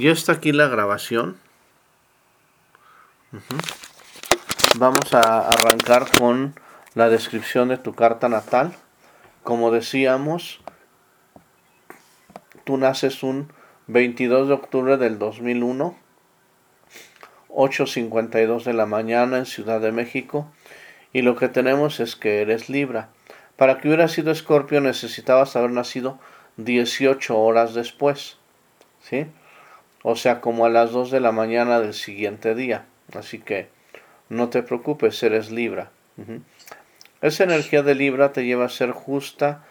[0.00, 1.36] Ya está aquí la grabación.
[4.78, 6.54] Vamos a arrancar con
[6.94, 8.76] la descripción de tu carta natal.
[9.42, 10.60] Como decíamos,
[12.62, 13.52] tú naces un
[13.88, 15.96] 22 de octubre del 2001,
[17.48, 20.48] 8.52 de la mañana en Ciudad de México.
[21.12, 23.08] Y lo que tenemos es que eres Libra.
[23.56, 26.20] Para que hubiera sido Escorpio necesitabas haber nacido
[26.56, 28.36] 18 horas después.
[29.00, 29.26] ¿Sí?
[30.02, 32.86] O sea, como a las 2 de la mañana del siguiente día.
[33.14, 33.68] Así que
[34.28, 35.90] no te preocupes, eres Libra.
[37.20, 39.64] Esa energía de Libra te lleva a ser justa,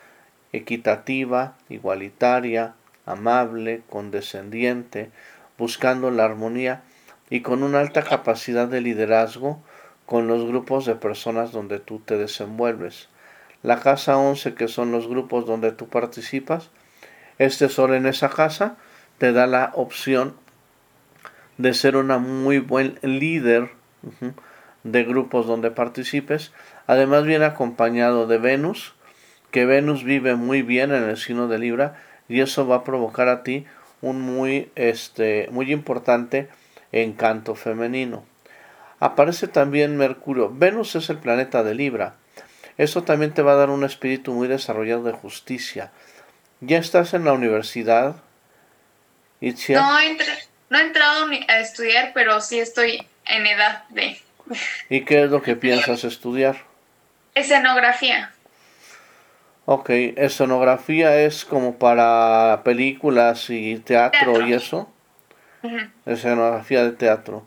[0.51, 2.73] equitativa, igualitaria,
[3.05, 5.11] amable, condescendiente,
[5.57, 6.83] buscando la armonía
[7.29, 9.61] y con una alta capacidad de liderazgo
[10.05, 13.09] con los grupos de personas donde tú te desenvuelves.
[13.63, 16.69] La casa 11, que son los grupos donde tú participas,
[17.37, 18.77] este sol en esa casa
[19.17, 20.35] te da la opción
[21.57, 23.71] de ser una muy buen líder
[24.83, 26.51] de grupos donde participes.
[26.85, 28.93] Además viene acompañado de Venus,
[29.51, 31.97] que Venus vive muy bien en el signo de Libra
[32.29, 33.65] y eso va a provocar a ti
[34.01, 36.49] un muy, este, muy importante
[36.91, 38.23] encanto femenino.
[38.99, 40.51] Aparece también Mercurio.
[40.53, 42.15] Venus es el planeta de Libra.
[42.77, 45.91] Eso también te va a dar un espíritu muy desarrollado de justicia.
[46.61, 48.17] Ya estás en la universidad,
[49.41, 49.99] no,
[50.69, 54.19] no he entrado a estudiar, pero sí estoy en edad de...
[54.89, 56.57] ¿Y qué es lo que piensas estudiar?
[57.35, 58.31] Escenografía.
[59.65, 64.89] Ok, escenografía es como para películas y teatro, y eso.
[66.05, 67.45] Escenografía de teatro.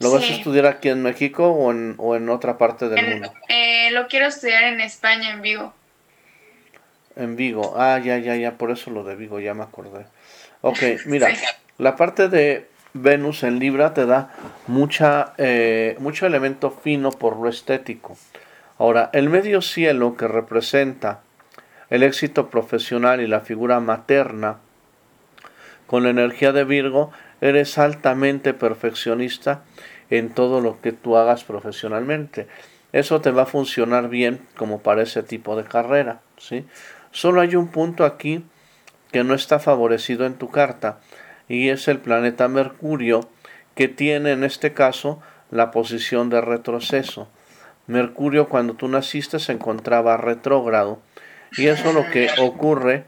[0.00, 3.32] ¿Lo vas a estudiar aquí en México o en, o en otra parte del mundo?
[3.48, 5.72] Eh, lo quiero estudiar en España, en Vigo.
[7.16, 10.06] En Vigo, ah, ya, ya, ya, por eso lo de Vigo, ya me acordé.
[10.60, 11.28] Ok, mira,
[11.78, 14.32] la parte de Venus en Libra te da
[14.66, 18.16] mucha, eh, mucho elemento fino por lo estético.
[18.78, 21.20] Ahora, el medio cielo que representa
[21.90, 24.58] el éxito profesional y la figura materna,
[25.86, 29.62] con la energía de Virgo, eres altamente perfeccionista
[30.10, 32.48] en todo lo que tú hagas profesionalmente.
[32.92, 36.66] Eso te va a funcionar bien como para ese tipo de carrera, ¿sí?
[37.10, 38.44] Solo hay un punto aquí
[39.12, 40.98] que no está favorecido en tu carta
[41.48, 43.28] y es el planeta Mercurio
[43.74, 45.20] que tiene en este caso
[45.50, 47.28] la posición de retroceso.
[47.86, 51.00] Mercurio cuando tú naciste se encontraba retrógrado
[51.56, 53.04] y eso lo que ocurre,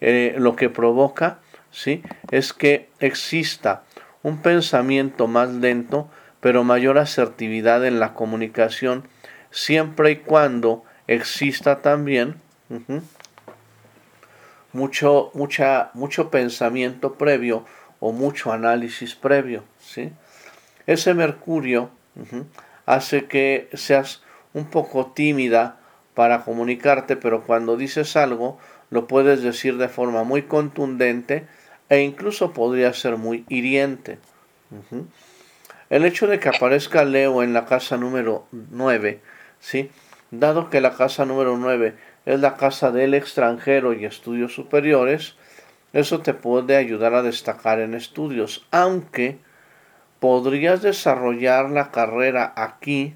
[0.00, 1.38] eh, lo que provoca,
[1.70, 2.02] ¿sí?
[2.30, 3.84] es que exista
[4.22, 9.06] un pensamiento más lento pero mayor asertividad en la comunicación
[9.50, 12.36] siempre y cuando exista también
[14.72, 17.64] mucho, mucha, mucho pensamiento previo
[17.98, 19.64] o mucho análisis previo.
[19.78, 20.12] ¿sí?
[20.86, 21.90] Ese Mercurio
[22.86, 24.22] hace que seas
[24.52, 25.78] un poco tímida
[26.14, 28.58] para comunicarte, pero cuando dices algo
[28.90, 31.46] lo puedes decir de forma muy contundente
[31.88, 34.18] e incluso podría ser muy hiriente.
[35.88, 39.20] El hecho de que aparezca Leo en la casa número 9,
[39.60, 39.90] ¿sí?
[40.30, 41.94] dado que la casa número 9
[42.26, 45.34] es la casa del extranjero y estudios superiores,
[45.92, 49.38] eso te puede ayudar a destacar en estudios, aunque
[50.20, 53.14] podrías desarrollar la carrera aquí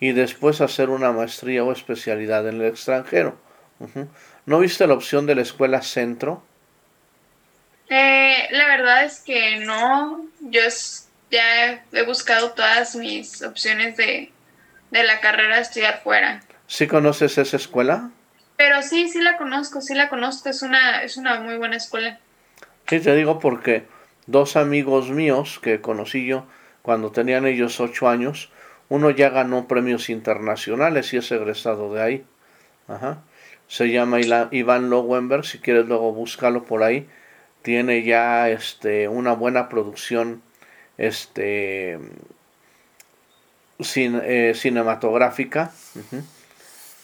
[0.00, 3.36] y después hacer una maestría o especialidad en el extranjero.
[4.46, 6.42] ¿No viste la opción de la escuela centro?
[7.90, 10.24] Eh, la verdad es que no.
[10.40, 10.60] Yo
[11.30, 14.32] ya he buscado todas mis opciones de,
[14.90, 16.40] de la carrera de estudiar fuera.
[16.66, 18.10] ¿Sí conoces esa escuela?
[18.58, 22.18] Pero sí, sí la conozco, sí la conozco, es una, es una muy buena escuela.
[22.88, 23.84] Sí, te digo porque
[24.26, 26.44] dos amigos míos que conocí yo
[26.82, 28.50] cuando tenían ellos ocho años,
[28.88, 32.24] uno ya ganó premios internacionales y es egresado de ahí.
[32.88, 33.18] Ajá.
[33.68, 34.18] Se llama
[34.50, 37.08] Iván Lowenberg, si quieres luego búscalo por ahí.
[37.62, 40.42] Tiene ya este, una buena producción
[40.96, 42.00] este,
[43.94, 45.70] eh, cinematográfica.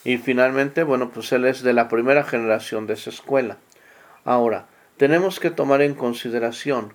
[0.04, 3.56] Y finalmente, bueno, pues él es de la primera generación de esa escuela.
[4.24, 4.66] Ahora,
[4.98, 6.92] tenemos que tomar en consideración,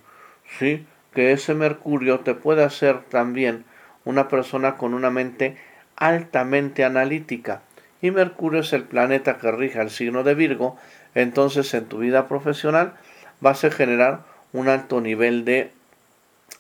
[0.60, 0.86] ¿sí?
[1.14, 3.66] Que ese Mercurio te puede hacer también
[4.06, 5.58] una persona con una mente
[5.96, 7.62] altamente analítica.
[8.02, 10.78] Y Mercurio es el planeta que rige el signo de Virgo.
[11.16, 12.94] Entonces, en tu vida profesional
[13.42, 14.24] vas a generar
[14.54, 15.72] un alto nivel de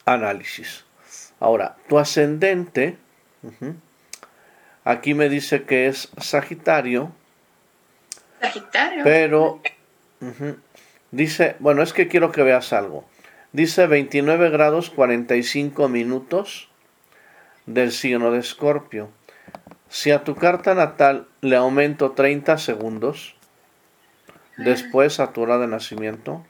[0.06, 0.86] análisis.
[1.40, 2.98] Ahora, tu ascendente,
[4.83, 7.11] Aquí me dice que es Sagitario.
[8.41, 9.03] Sagitario.
[9.03, 9.61] Pero,
[11.11, 13.07] Dice, bueno, es que quiero que veas algo.
[13.51, 16.69] Dice 29 grados 45 minutos
[17.65, 19.09] del signo de Escorpio.
[19.89, 23.35] Si a tu carta natal le aumento 30 segundos,
[24.57, 26.45] después a tu hora de nacimiento,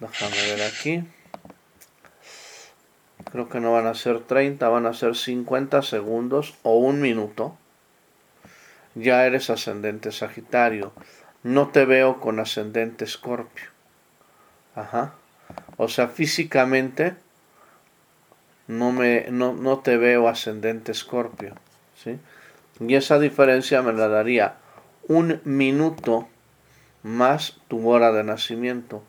[0.00, 1.04] déjame ver aquí,
[3.30, 7.56] creo que no van a ser 30, van a ser 50 segundos o un minuto,
[8.94, 10.92] ya eres ascendente Sagitario.
[11.42, 13.70] No te veo con ascendente Escorpio.
[14.74, 15.14] Ajá.
[15.76, 17.14] O sea, físicamente
[18.66, 21.54] no, me, no, no te veo ascendente escorpio.
[21.94, 22.18] ¿sí?
[22.80, 24.56] Y esa diferencia me la daría
[25.08, 26.28] un minuto
[27.02, 29.02] más tu hora de nacimiento.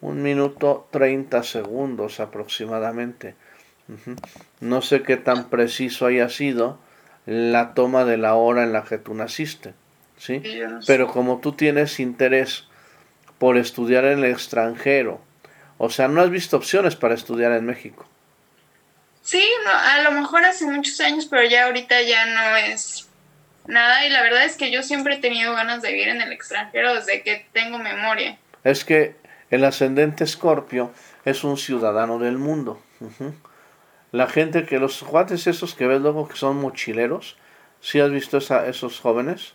[0.00, 3.34] Un minuto 30 segundos aproximadamente.
[4.60, 6.78] No sé qué tan preciso haya sido
[7.26, 9.74] la toma de la hora en la que tú naciste.
[10.16, 10.42] ¿sí?
[10.86, 12.64] Pero como tú tienes interés
[13.38, 15.20] por estudiar en el extranjero,
[15.78, 18.06] o sea, no has visto opciones para estudiar en México.
[19.22, 23.08] Sí, no, a lo mejor hace muchos años, pero ya ahorita ya no es
[23.66, 26.32] nada y la verdad es que yo siempre he tenido ganas de vivir en el
[26.32, 28.38] extranjero desde que tengo memoria.
[28.64, 29.16] Es que
[29.50, 30.92] el ascendente escorpio
[31.24, 32.80] es un ciudadano del mundo.
[34.12, 37.36] La gente que los juates esos que ves luego que son mochileros,
[37.80, 39.54] ¿sí has visto esa, esos jóvenes?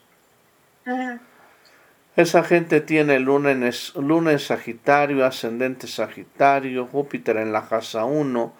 [2.15, 8.53] Esa gente tiene lunes, lunes Sagitario, ascendente Sagitario, Júpiter en la casa 1,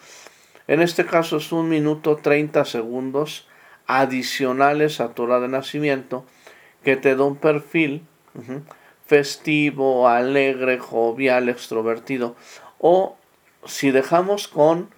[0.67, 3.47] en este caso es un minuto 30 segundos
[3.87, 6.25] adicionales a tu hora de nacimiento
[6.83, 8.05] que te da un perfil
[9.05, 12.35] festivo, alegre, jovial, extrovertido.
[12.79, 13.17] O
[13.65, 14.89] si dejamos con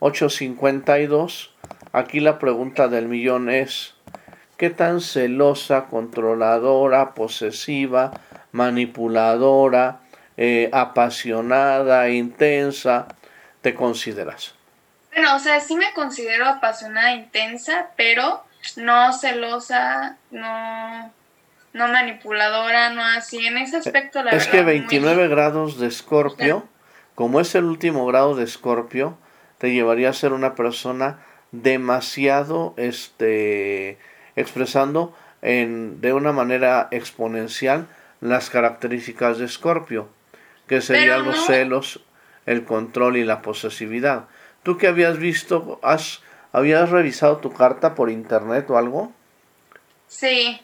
[0.00, 1.54] 852,
[1.92, 3.94] aquí la pregunta del millón es,
[4.56, 8.12] ¿qué tan celosa, controladora, posesiva,
[8.52, 10.00] manipuladora,
[10.36, 13.08] eh, apasionada, intensa
[13.62, 14.54] te consideras?
[15.14, 18.44] Bueno, o sea, sí me considero apasionada, intensa, pero
[18.76, 21.10] no celosa, no,
[21.72, 23.46] no manipuladora, no así.
[23.46, 24.54] En ese aspecto, la es verdad.
[24.54, 26.68] Es que 29 grados de escorpio,
[27.14, 29.16] como es el último grado de escorpio,
[29.58, 31.20] te llevaría a ser una persona
[31.52, 33.98] demasiado, este,
[34.36, 37.86] expresando en, de una manera exponencial
[38.20, 40.08] las características de escorpio,
[40.66, 42.00] que serían los celos,
[42.46, 44.26] el control y la posesividad.
[44.62, 45.78] ¿Tú qué habías visto?
[45.82, 46.22] ¿Has,
[46.52, 49.12] ¿Habías revisado tu carta por internet o algo?
[50.08, 50.60] Sí.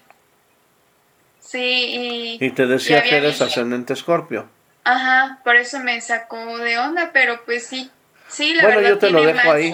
[1.40, 2.44] Sí, y...
[2.44, 4.48] Y te decía que eres ascendente escorpio.
[4.84, 7.90] Ajá, por eso me sacó de onda, pero pues sí,
[8.32, 9.73] sí, la bueno, yo te lo dejo ahí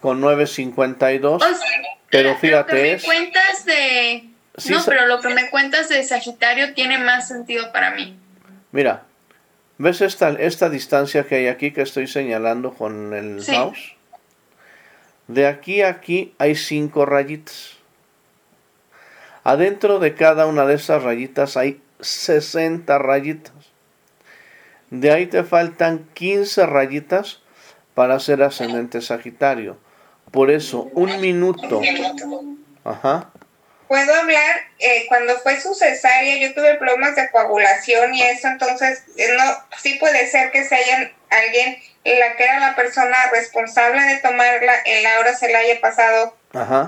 [0.00, 1.42] con 952.
[2.10, 4.30] pero fíjate, lo que me cuentas de...
[4.68, 8.18] no, pero lo que me cuentas de Sagitario tiene más sentido para mí.
[8.72, 9.04] Mira,
[9.82, 13.96] ¿Ves esta, esta distancia que hay aquí que estoy señalando con el mouse?
[15.26, 17.78] De aquí a aquí hay cinco rayitas.
[19.42, 23.54] Adentro de cada una de esas rayitas hay 60 rayitas.
[24.90, 27.39] De ahí te faltan 15 rayitas
[28.00, 29.76] para ser ascendente Sagitario.
[30.30, 31.82] Por eso, un minuto.
[32.82, 33.30] Ajá
[33.90, 39.02] puedo hablar, eh, cuando fue su cesárea yo tuve problemas de coagulación y eso, entonces
[39.16, 39.42] eh, no,
[39.78, 44.74] sí puede ser que se hayan alguien, la que era la persona responsable de tomarla,
[44.84, 46.36] en la hora se la haya pasado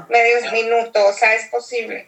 [0.08, 2.06] medios minutos, o sea, es posible.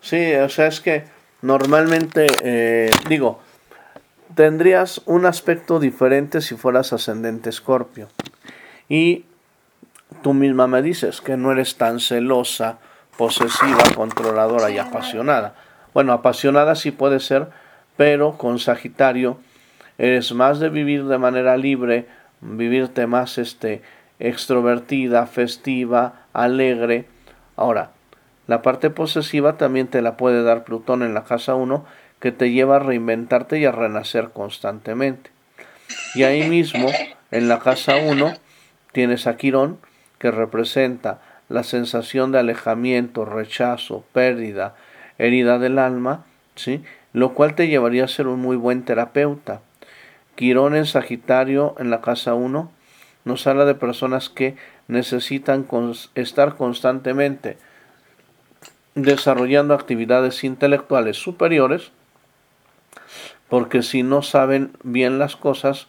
[0.00, 1.04] Sí, o sea, es que
[1.42, 3.42] normalmente, eh, digo,
[4.34, 8.08] tendrías un aspecto diferente si fueras ascendente escorpio.
[8.90, 9.24] Y
[10.22, 12.78] tú misma me dices que no eres tan celosa,
[13.16, 15.54] posesiva, controladora y apasionada.
[15.94, 17.48] Bueno, apasionada sí puede ser,
[17.96, 19.38] pero con Sagitario
[19.96, 22.06] eres más de vivir de manera libre,
[22.40, 23.82] vivirte más este
[24.18, 27.06] extrovertida, festiva, alegre.
[27.56, 27.92] Ahora,
[28.48, 31.84] la parte posesiva también te la puede dar Plutón en la casa 1,
[32.18, 35.30] que te lleva a reinventarte y a renacer constantemente.
[36.14, 36.88] Y ahí mismo,
[37.30, 38.34] en la casa 1,
[38.92, 39.78] tienes a Quirón,
[40.18, 44.74] que representa la sensación de alejamiento, rechazo, pérdida,
[45.18, 46.82] herida del alma, ¿sí?
[47.12, 49.60] lo cual te llevaría a ser un muy buen terapeuta.
[50.36, 52.70] Quirón en Sagitario en la casa 1
[53.24, 54.56] nos habla de personas que
[54.88, 55.66] necesitan
[56.14, 57.58] estar constantemente
[58.94, 61.92] desarrollando actividades intelectuales superiores,
[63.48, 65.88] porque si no saben bien las cosas,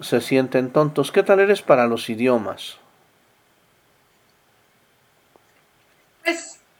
[0.00, 1.12] se sienten tontos.
[1.12, 2.78] ¿Qué tal eres para los idiomas?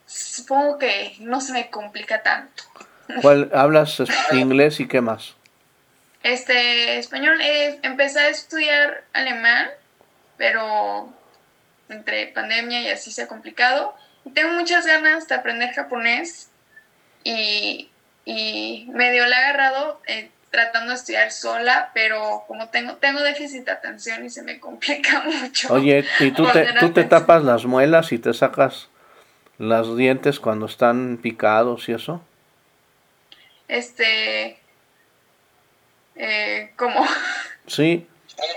[0.06, 2.62] supongo que no se me complica tanto.
[3.20, 4.00] ¿Cuál, ¿Hablas
[4.32, 5.34] inglés y qué más?
[6.22, 9.68] Este, español, eh, empecé a estudiar alemán,
[10.36, 11.12] pero
[11.88, 13.94] entre pandemia y así se ha complicado.
[14.34, 16.50] Tengo muchas ganas de aprender japonés
[17.24, 17.90] y,
[18.24, 23.64] y medio la he agarrado eh, tratando de estudiar sola, pero como tengo, tengo déficit
[23.64, 25.72] de atención y se me complica mucho.
[25.72, 28.88] Oye, ¿y tú te, tú te tapas las muelas y te sacas
[29.58, 32.20] los dientes cuando están picados y eso?
[33.68, 34.58] Este...
[36.14, 37.04] Eh, ¿Cómo?
[37.66, 38.06] Sí.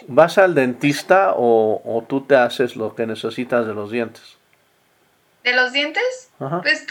[0.08, 4.38] ¿Vas al dentista o, o tú te haces lo que necesitas de los dientes?
[5.44, 6.30] ¿De los dientes?
[6.38, 6.86] Pues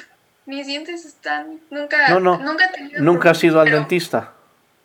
[0.46, 1.60] mis dientes están.
[1.70, 2.08] Nunca.
[2.08, 2.38] No, no.
[2.38, 4.32] Nunca, ¿Nunca has ido al dentista.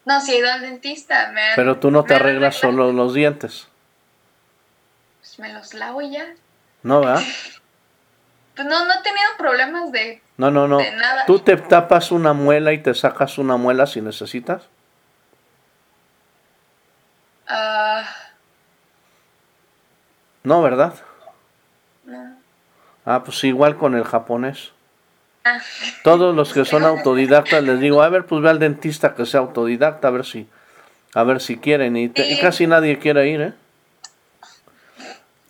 [0.05, 1.31] No, sí he ido al dentista.
[1.31, 3.67] Me pero tú no te arreglas solo los dientes.
[5.19, 6.33] Pues me los lavo y ya.
[6.83, 7.21] No, ¿verdad?
[8.55, 10.21] pues no, no he tenido problemas de.
[10.37, 10.79] No, no, no.
[10.79, 11.25] nada.
[11.25, 14.63] ¿Tú te tapas una muela y te sacas una muela si necesitas?
[17.47, 18.05] Ah.
[20.43, 20.93] no, ¿verdad?
[22.05, 22.37] No.
[23.05, 24.71] Ah, pues igual con el japonés.
[26.03, 29.41] Todos los que son autodidactas les digo, a ver, pues ve al dentista que sea
[29.41, 30.47] autodidacta, a ver si,
[31.13, 31.97] a ver si quieren.
[31.97, 32.09] Y,
[32.41, 33.53] casi nadie quiere ir, ¿eh?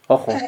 [0.07, 0.33] Ojo.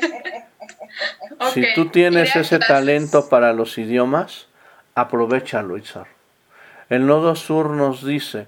[1.53, 4.47] Si tú tienes ese talento para los idiomas,
[4.93, 6.07] aprovechalo, Izar.
[6.89, 8.47] El Nodo Sur nos dice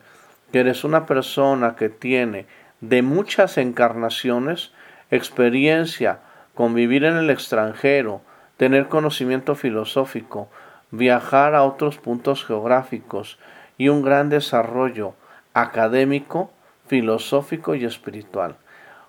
[0.54, 2.46] que eres una persona que tiene
[2.80, 4.72] de muchas encarnaciones
[5.12, 6.20] experiencia
[6.54, 8.22] con vivir en el extranjero,
[8.56, 10.50] tener conocimiento filosófico,
[10.92, 13.38] viajar a otros puntos geográficos
[13.78, 15.14] y un gran desarrollo
[15.54, 16.52] académico,
[16.88, 18.56] filosófico y espiritual.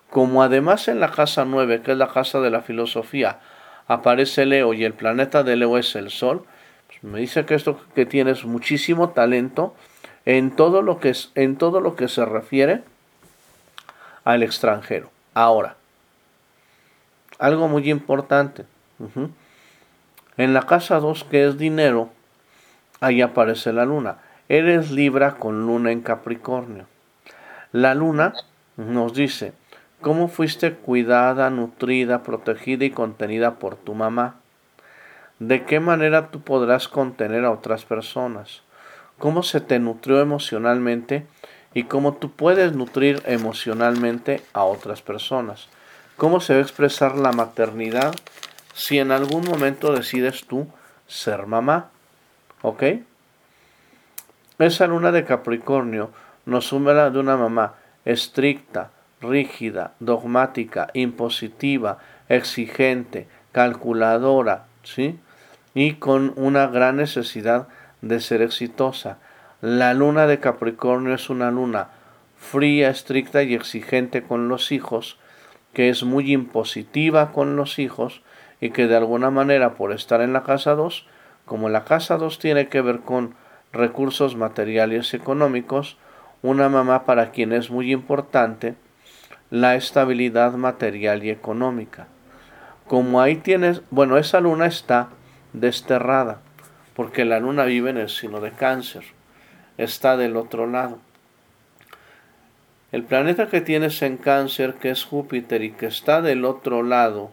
[0.09, 3.39] Como además en la casa 9, que es la casa de la filosofía,
[3.87, 6.45] aparece Leo y el planeta de Leo es el Sol,
[6.87, 9.75] pues me dice que esto que tienes muchísimo talento
[10.25, 12.83] en todo lo que es, en todo lo que se refiere
[14.23, 15.09] al extranjero.
[15.33, 15.75] Ahora,
[17.37, 18.65] algo muy importante.
[20.39, 22.11] En la casa 2, que es dinero,
[23.01, 24.19] ahí aparece la luna.
[24.47, 26.85] Eres Libra con luna en Capricornio.
[27.73, 28.33] La luna
[28.77, 29.51] nos dice,
[29.99, 34.35] ¿cómo fuiste cuidada, nutrida, protegida y contenida por tu mamá?
[35.39, 38.61] ¿De qué manera tú podrás contener a otras personas?
[39.17, 41.25] ¿Cómo se te nutrió emocionalmente
[41.73, 45.67] y cómo tú puedes nutrir emocionalmente a otras personas?
[46.15, 48.13] ¿Cómo se va a expresar la maternidad
[48.79, 50.65] si en algún momento decides tú
[51.05, 51.89] ser mamá.
[52.61, 52.83] ¿Ok?
[54.57, 56.11] Esa luna de Capricornio
[56.45, 57.73] nos humera de una mamá
[58.05, 61.97] estricta, rígida, dogmática, impositiva,
[62.29, 65.19] exigente, calculadora, ¿sí?
[65.73, 67.67] Y con una gran necesidad
[68.01, 69.17] de ser exitosa.
[69.59, 71.89] La luna de Capricornio es una luna
[72.37, 75.17] fría, estricta y exigente con los hijos,
[75.73, 78.21] que es muy impositiva con los hijos,
[78.61, 81.05] y que de alguna manera por estar en la casa 2,
[81.45, 83.35] como la casa 2 tiene que ver con
[83.71, 85.97] recursos materiales y económicos,
[86.41, 88.75] una mamá para quien es muy importante
[89.49, 92.07] la estabilidad material y económica.
[92.87, 95.09] Como ahí tienes, bueno, esa luna está
[95.53, 96.39] desterrada,
[96.95, 99.03] porque la luna vive en el signo de cáncer,
[99.77, 100.99] está del otro lado.
[102.91, 107.31] El planeta que tienes en cáncer, que es Júpiter y que está del otro lado,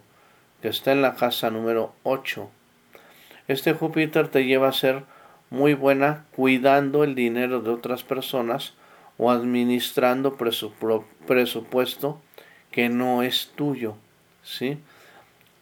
[0.68, 2.50] está en la casa número 8.
[3.49, 5.04] Este Júpiter te lleva a ser
[5.50, 8.75] muy buena cuidando el dinero de otras personas
[9.18, 12.20] o administrando presupuesto
[12.70, 13.96] que no es tuyo.
[14.42, 14.78] ¿sí?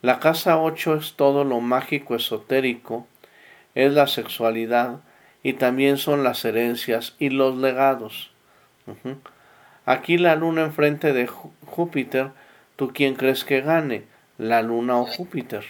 [0.01, 3.07] La casa 8 es todo lo mágico esotérico,
[3.73, 5.01] es la sexualidad
[5.43, 8.31] y también son las herencias y los legados.
[9.85, 12.31] Aquí la luna enfrente de Júpiter,
[12.75, 14.03] ¿tú quién crees que gane?
[14.37, 15.65] La luna o Júpiter?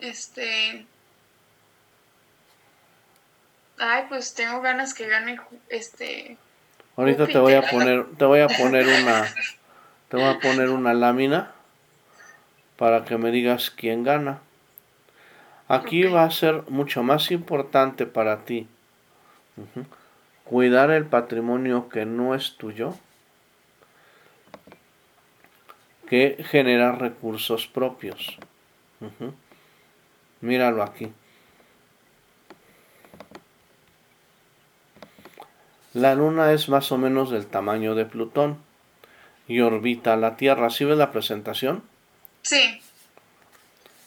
[0.00, 0.86] Este.
[3.78, 5.38] Ay, pues tengo ganas que gane
[5.68, 6.36] este.
[6.96, 9.24] Ahorita te voy a poner, te voy a poner una,
[10.08, 11.52] te voy a poner una lámina
[12.76, 14.40] para que me digas quién gana.
[15.68, 18.66] Aquí va a ser mucho más importante para ti
[20.44, 22.94] cuidar el patrimonio que no es tuyo
[26.08, 28.38] que genera recursos propios.
[30.40, 31.12] Míralo aquí.
[35.94, 38.58] La Luna es más o menos del tamaño de Plutón
[39.46, 40.70] y orbita la Tierra.
[40.70, 41.82] ¿Sí ves la presentación?
[42.42, 42.80] Sí.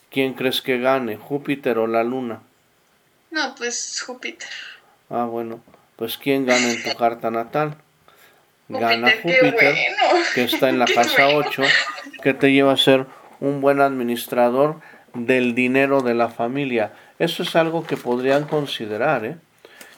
[0.09, 2.41] ¿Quién crees que gane, Júpiter o la Luna?
[3.29, 4.49] No, pues Júpiter.
[5.09, 5.61] Ah, bueno.
[5.95, 7.77] Pues ¿quién gana en tu carta natal?
[8.79, 9.75] Gana Júpiter, qué Júpiter,
[10.11, 10.25] bueno.
[10.33, 11.39] que está en la casa bueno.
[11.47, 11.63] 8,
[12.21, 13.05] que te lleva a ser
[13.39, 14.79] un buen administrador
[15.13, 16.93] del dinero de la familia.
[17.19, 19.35] Eso es algo que podrían considerar, ¿eh?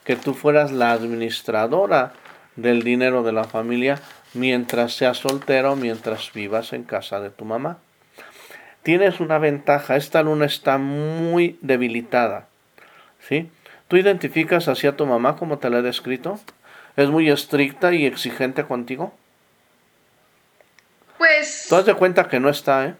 [0.03, 2.13] Que tú fueras la administradora
[2.55, 3.99] del dinero de la familia
[4.33, 7.77] mientras seas soltero, mientras vivas en casa de tu mamá.
[8.81, 12.47] Tienes una ventaja, esta luna está muy debilitada,
[13.19, 13.49] ¿sí?
[13.87, 16.39] ¿Tú identificas así a tu mamá como te la he descrito?
[16.95, 19.13] ¿Es muy estricta y exigente contigo?
[21.17, 22.95] Pues, Tú das de cuenta que no está, ¿eh?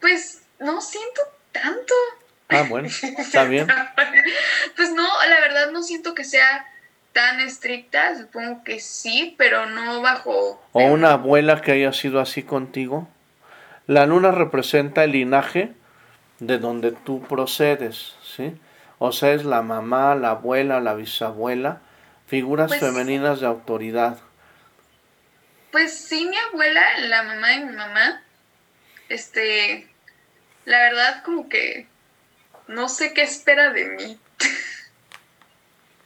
[0.00, 1.20] pues no siento
[1.52, 1.94] tanto.
[2.48, 3.66] Ah, bueno, está bien.
[4.76, 6.66] Pues no, la verdad no siento que sea
[7.12, 10.62] tan estricta, supongo que sí, pero no bajo...
[10.72, 13.08] O una abuela que haya sido así contigo.
[13.86, 15.74] La luna representa el linaje
[16.38, 18.54] de donde tú procedes, ¿sí?
[18.98, 21.80] O sea, es la mamá, la abuela, la bisabuela,
[22.30, 24.18] figuras Pues- femeninas de autoridad.
[25.72, 28.22] Pues sí, mi abuela, la mamá de mi mamá,
[29.08, 29.88] este,
[30.64, 31.86] la verdad como que
[32.68, 34.18] no sé qué espera de mí,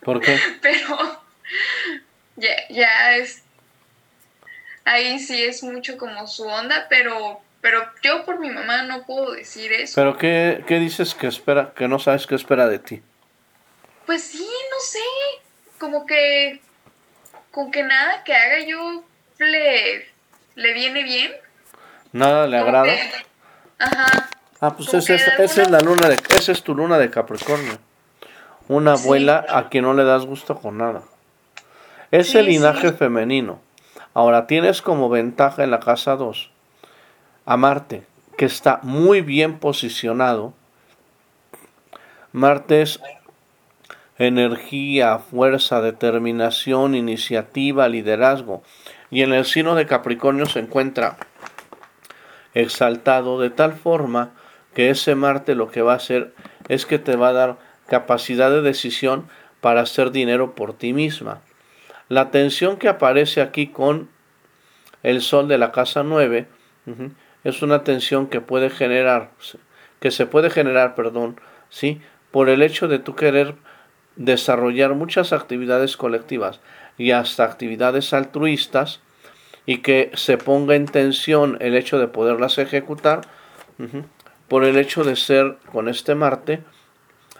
[0.00, 0.38] ¿Por qué?
[0.62, 1.23] pero
[2.37, 3.43] ya, ya es,
[4.85, 9.33] ahí sí es mucho como su onda, pero, pero yo por mi mamá no puedo
[9.33, 9.95] decir eso.
[9.97, 13.02] ¿Pero qué, qué dices que espera, que no sabes qué espera de ti?
[14.04, 14.99] Pues sí, no sé,
[15.85, 16.61] como que,
[17.50, 19.05] con que nada que haga yo
[19.38, 20.07] le,
[20.55, 21.31] le viene bien.
[22.12, 22.87] ¿Nada le como agrada?
[22.87, 23.11] que-
[23.79, 24.31] ajá.
[24.61, 27.76] Ah, pues esa es, esa es la luna de, esa es tu luna de Capricornio.
[28.69, 29.05] Una Sí.
[29.05, 31.03] abuela a quien no le das gusto con nada.
[32.11, 32.95] Es Sí, el linaje sí.
[32.97, 33.61] femenino.
[34.14, 36.50] Ahora tienes como ventaja en la casa 2
[37.45, 38.07] a Marte,
[38.38, 40.55] que está muy bien posicionado.
[42.33, 43.00] Marte es
[44.18, 48.62] energía, fuerza, determinación, iniciativa, liderazgo.
[49.11, 51.16] Y en el signo de Capricornio se encuentra
[52.55, 54.33] exaltado de tal forma
[54.74, 56.35] que ese Marte lo que va a hacer
[56.68, 59.29] es que te va a dar capacidad de decisión
[59.61, 61.42] para hacer dinero por ti misma.
[62.09, 64.09] La tensión que aparece aquí con
[65.03, 66.46] el Sol de la casa 9
[66.87, 67.12] ujú,
[67.44, 69.31] es una tensión que puede generar,
[70.00, 72.00] que se puede generar, perdón, sí,
[72.31, 73.55] por el hecho de tú querer
[74.16, 76.61] desarrollar muchas actividades colectivas
[76.98, 79.00] y hasta actividades altruistas
[79.66, 83.22] y que se ponga en tensión el hecho de poderlas ejecutar
[84.48, 86.62] por el hecho de ser con este Marte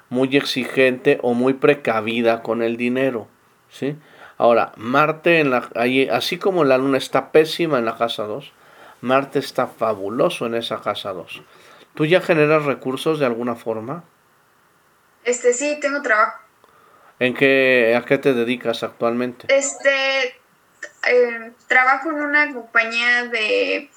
[0.09, 3.29] muy exigente o muy precavida con el dinero,
[3.71, 3.97] ¿sí?
[4.37, 8.53] Ahora, Marte, en la, ahí- así como la Luna está pésima en la casa 2,
[9.01, 11.43] Marte está fabuloso en esa casa 2.
[11.95, 14.03] ¿Tú ya generas recursos de alguna forma?
[15.25, 16.41] Este sí, tengo trabajo.
[17.19, 19.47] ¿En qué, a qué te dedicas actualmente?
[19.55, 20.27] Este,
[21.07, 23.91] eh, trabajo en una compañía de,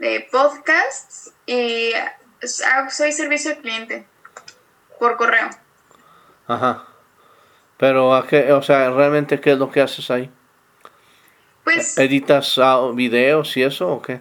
[0.00, 4.06] de podcasts y hago- soy servicio al cliente
[4.98, 5.48] por correo.
[6.48, 6.84] Ajá.
[7.78, 10.30] Pero, ¿a qué, o sea, realmente qué es lo que haces ahí?
[11.64, 14.20] Pues ¿Editas ah, videos y eso o qué?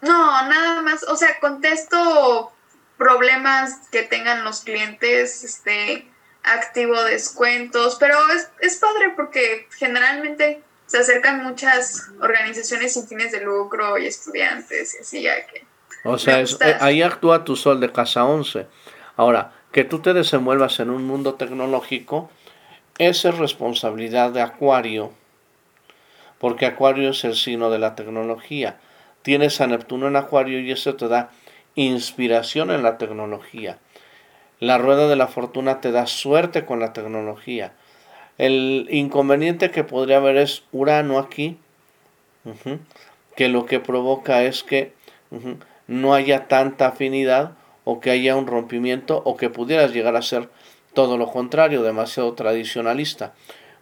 [0.00, 2.52] no, nada más, o sea, contesto
[2.96, 6.07] problemas que tengan los clientes, este,
[6.42, 13.40] activo descuentos, pero es, es padre porque generalmente se acercan muchas organizaciones sin fines de
[13.42, 15.64] lucro y estudiantes y así ya que
[16.04, 18.66] O sea, es- eh, ahí actúa tu sol de casa 11.
[19.16, 22.30] Ahora, que tú te desenvuelvas en un mundo tecnológico,
[22.96, 25.12] esa es responsabilidad de Acuario,
[26.38, 28.78] porque Acuario es el signo de la tecnología.
[29.22, 31.30] Tienes a Neptuno en Acuario y eso te da
[31.74, 33.78] inspiración en la tecnología.
[34.60, 37.72] La rueda de la fortuna te da suerte con la tecnología.
[38.38, 41.58] El inconveniente que podría haber es Urano aquí,
[43.36, 44.92] que lo que provoca es que
[45.86, 47.52] no haya tanta afinidad
[47.84, 50.48] o que haya un rompimiento o que pudieras llegar a ser
[50.92, 53.34] todo lo contrario, demasiado tradicionalista.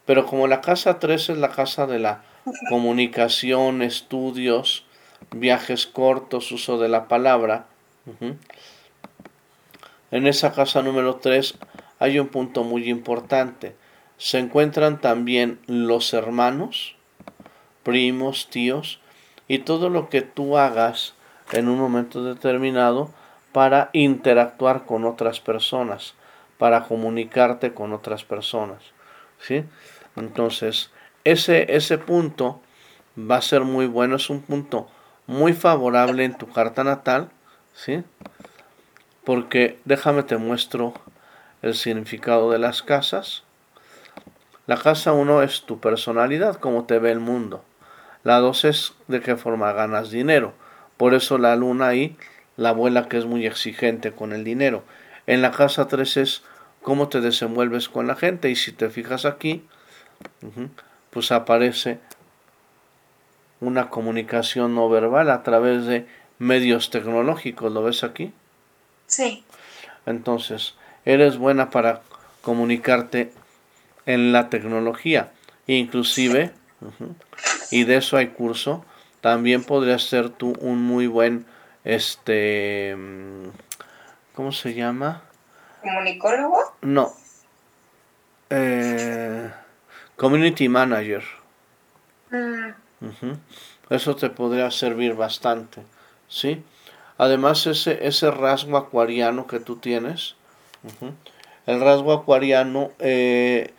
[0.05, 2.23] Pero como la casa 3 es la casa de la
[2.69, 4.85] comunicación, estudios,
[5.31, 7.65] viajes cortos, uso de la palabra,
[10.11, 11.55] en esa casa número 3
[11.99, 13.75] hay un punto muy importante.
[14.17, 16.95] Se encuentran también los hermanos,
[17.83, 18.99] primos, tíos,
[19.47, 21.13] y todo lo que tú hagas
[21.51, 23.11] en un momento determinado
[23.51, 26.15] para interactuar con otras personas,
[26.57, 28.83] para comunicarte con otras personas.
[29.39, 29.63] ¿sí?
[30.15, 30.91] Entonces,
[31.23, 32.61] ese, ese punto
[33.17, 34.87] va a ser muy bueno, es un punto
[35.25, 37.29] muy favorable en tu carta natal,
[37.73, 38.03] ¿sí?
[39.27, 40.93] Porque déjame te muestro
[41.61, 43.43] el significado de las casas.
[44.67, 47.61] La casa 1 es tu personalidad, cómo te ve el mundo.
[48.23, 50.53] La 2 es de qué forma ganas dinero.
[50.95, 52.15] Por eso la luna ahí,
[52.55, 54.85] la abuela que es muy exigente con el dinero.
[55.25, 56.43] En la casa 3 es
[56.81, 58.49] cómo te desenvuelves con la gente.
[58.49, 59.65] Y si te fijas aquí,
[61.09, 61.99] pues aparece
[63.59, 66.07] una comunicación no verbal a través de
[66.39, 67.73] medios tecnológicos.
[67.73, 68.31] ¿Lo ves aquí?
[69.07, 69.43] Sí.
[70.05, 72.01] Entonces, eres buena para
[72.41, 73.33] comunicarte
[74.05, 75.31] en la tecnología,
[75.65, 76.51] inclusive,
[77.71, 78.85] y de eso hay curso,
[79.21, 81.45] también podrías ser tú un muy buen,
[81.83, 82.95] este,
[84.33, 85.23] ¿cómo se llama?
[85.81, 86.75] ¿Comunicólogo?
[86.81, 87.13] No.
[88.49, 89.51] Eh,
[90.15, 91.23] community manager.
[92.31, 93.33] Mm.
[93.89, 95.83] Eso te podría servir bastante,
[96.27, 96.63] ¿sí?
[97.17, 100.35] Además, ese, ese rasgo acuariano que tú tienes,
[101.65, 103.73] el rasgo acuariano eh,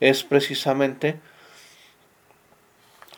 [0.00, 1.20] es precisamente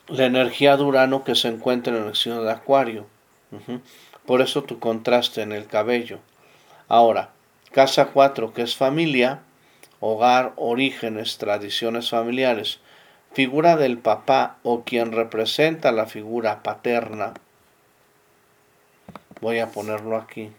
[0.08, 3.06] la energía de Urano que se encuentra en el signo de Acuario.
[4.24, 6.18] Por eso tu contraste en el cabello.
[6.88, 7.30] Ahora,
[7.72, 9.40] casa 4, que es familia,
[10.00, 12.80] hogar, orígenes, tradiciones familiares,
[13.32, 17.34] figura del papá o quien representa la figura paterna.
[19.40, 20.50] Voy a ponerlo aquí.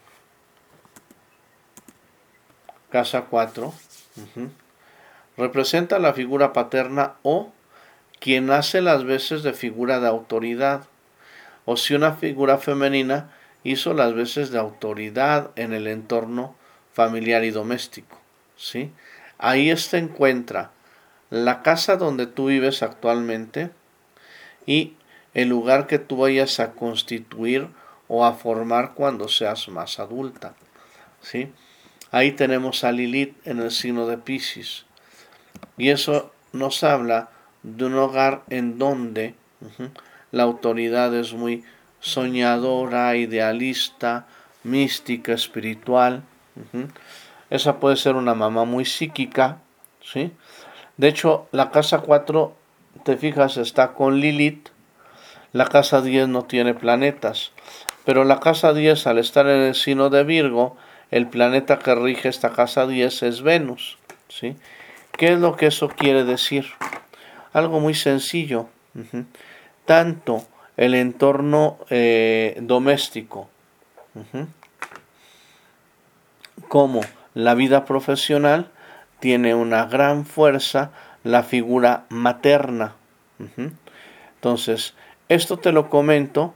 [2.90, 3.74] Casa 4.
[5.36, 7.52] Representa la figura paterna o
[8.20, 10.86] quien hace las veces de figura de autoridad.
[11.66, 13.32] O si una figura femenina
[13.64, 16.56] hizo las veces de autoridad en el entorno
[16.94, 18.18] familiar y doméstico.
[18.56, 18.92] ¿sí?
[19.38, 20.72] Ahí se encuentra
[21.30, 23.70] la casa donde tú vives actualmente
[24.66, 24.96] y
[25.34, 27.68] el lugar que tú vayas a constituir
[28.08, 30.56] o a formar cuando seas más adulta.
[31.22, 31.52] ¿sí?
[32.12, 34.86] Ahí tenemos a Lilith en el signo de Pisces.
[35.78, 37.30] Y eso nos habla
[37.64, 39.36] de un hogar en donde
[40.32, 41.64] la autoridad es muy
[42.00, 44.28] soñadora, idealista,
[44.64, 46.24] mística, espiritual.
[47.50, 49.60] Esa puede ser una mamá muy psíquica,
[50.02, 50.32] ¿sí?
[50.98, 52.56] De hecho, la casa 4,
[53.04, 54.70] te fijas, está con Lilith.
[55.54, 57.52] La casa 10 no tiene planetas.
[58.08, 60.78] Pero la casa 10, al estar en el signo de Virgo,
[61.12, 63.98] el planeta que rige esta casa 10 es Venus.
[64.30, 64.56] ¿sí?
[65.12, 66.68] ¿Qué es lo que eso quiere decir?
[67.52, 68.70] Algo muy sencillo.
[69.84, 70.42] Tanto
[70.78, 73.50] el entorno eh, doméstico
[76.70, 77.02] como
[77.34, 78.72] la vida profesional
[79.20, 80.92] tiene una gran fuerza
[81.26, 82.96] la figura materna.
[84.36, 84.94] Entonces,
[85.28, 86.54] esto te lo comento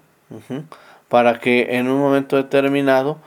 [1.12, 3.20] para que en un momento determinado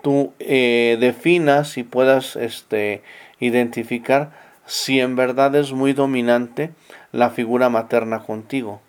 [0.00, 3.02] tú eh, definas y puedas este,
[3.40, 4.32] identificar
[4.64, 6.70] si en verdad es muy dominante
[7.12, 8.80] la figura materna contigo.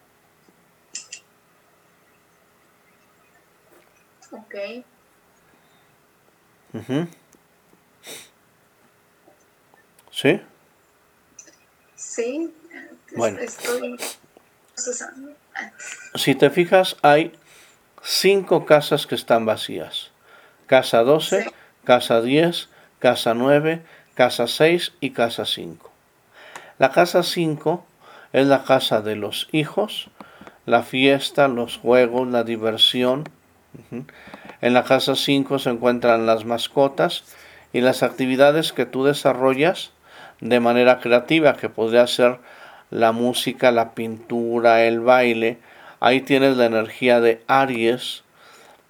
[4.31, 4.55] Ok.
[10.09, 10.41] ¿Sí?
[11.95, 12.53] Sí.
[13.17, 13.39] Bueno.
[13.39, 13.97] Estoy
[16.15, 17.33] Si te fijas, hay
[18.11, 20.09] cinco casas que están vacías.
[20.65, 21.51] Casa 12,
[21.83, 23.83] casa 10, casa 9,
[24.15, 25.91] casa 6 y casa 5.
[26.79, 27.85] La casa 5
[28.33, 30.09] es la casa de los hijos,
[30.65, 33.25] la fiesta, los juegos, la diversión.
[34.61, 37.23] En la casa 5 se encuentran las mascotas
[37.73, 39.91] y las actividades que tú desarrollas
[40.41, 42.39] de manera creativa, que podría ser
[42.89, 45.59] la música, la pintura, el baile.
[45.99, 48.23] Ahí tienes la energía de Aries,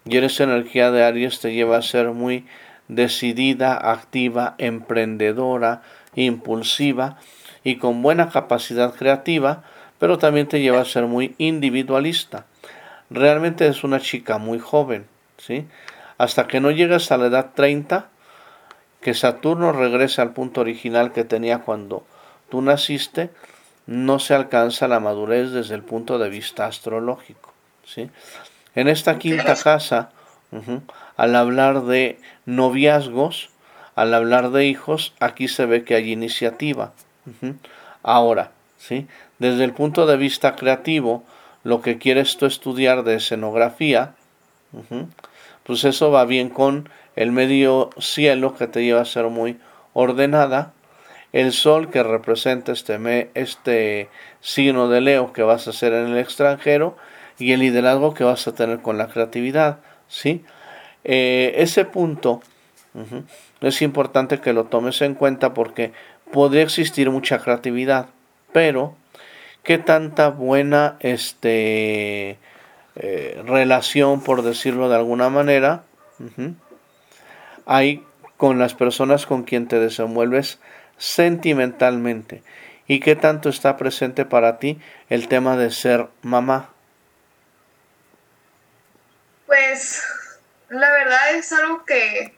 [0.06, 2.46] y esa energía de Aries te lleva a ser muy
[2.88, 5.82] decidida, activa, emprendedora,
[6.16, 7.18] impulsiva
[7.64, 9.64] y con buena capacidad creativa,
[10.00, 12.46] pero también te lleva a ser muy individualista.
[13.10, 15.06] Realmente es una chica muy joven,
[15.38, 15.68] ¿sí?
[16.18, 18.10] Hasta que no llegas a la edad 30,
[19.02, 22.06] que Saturno regrese al punto original que tenía cuando
[22.50, 23.30] tú naciste,
[23.90, 27.52] no se alcanza la madurez desde el punto de vista astrológico,
[27.84, 28.12] ¿sí?
[28.76, 30.12] En esta quinta casa,
[31.18, 33.50] al hablar de noviazgos,
[33.96, 36.94] al hablar de hijos, aquí se ve que hay iniciativa.
[38.04, 39.08] Ahora, ¿sí?
[39.40, 41.24] desde el punto de vista creativo,
[41.64, 44.14] lo que quieres tú estudiar de escenografía,
[45.64, 49.58] pues eso va bien con el medio cielo que te lleva a ser muy
[49.94, 50.74] ordenada,
[51.34, 54.10] el sol que representa este, este
[54.42, 56.98] signo de Leo que vas a hacer en el extranjero,
[57.40, 60.44] y el liderazgo que vas a tener con la creatividad, ¿sí?
[61.06, 62.42] Eh, ese punto
[63.62, 65.94] es importante que lo tomes en cuenta porque
[66.32, 68.08] podría existir mucha creatividad,
[68.52, 68.96] pero
[69.64, 72.38] qué tanta buena este,
[72.98, 75.84] eh, relación, por decirlo de alguna manera,
[77.66, 78.04] hay
[78.36, 80.60] con las personas con quien te desenvuelves
[81.00, 82.44] sentimentalmente
[82.86, 86.70] y qué tanto está presente para ti el tema de ser mamá.
[89.48, 90.04] Pues
[90.70, 92.36] la verdad es algo que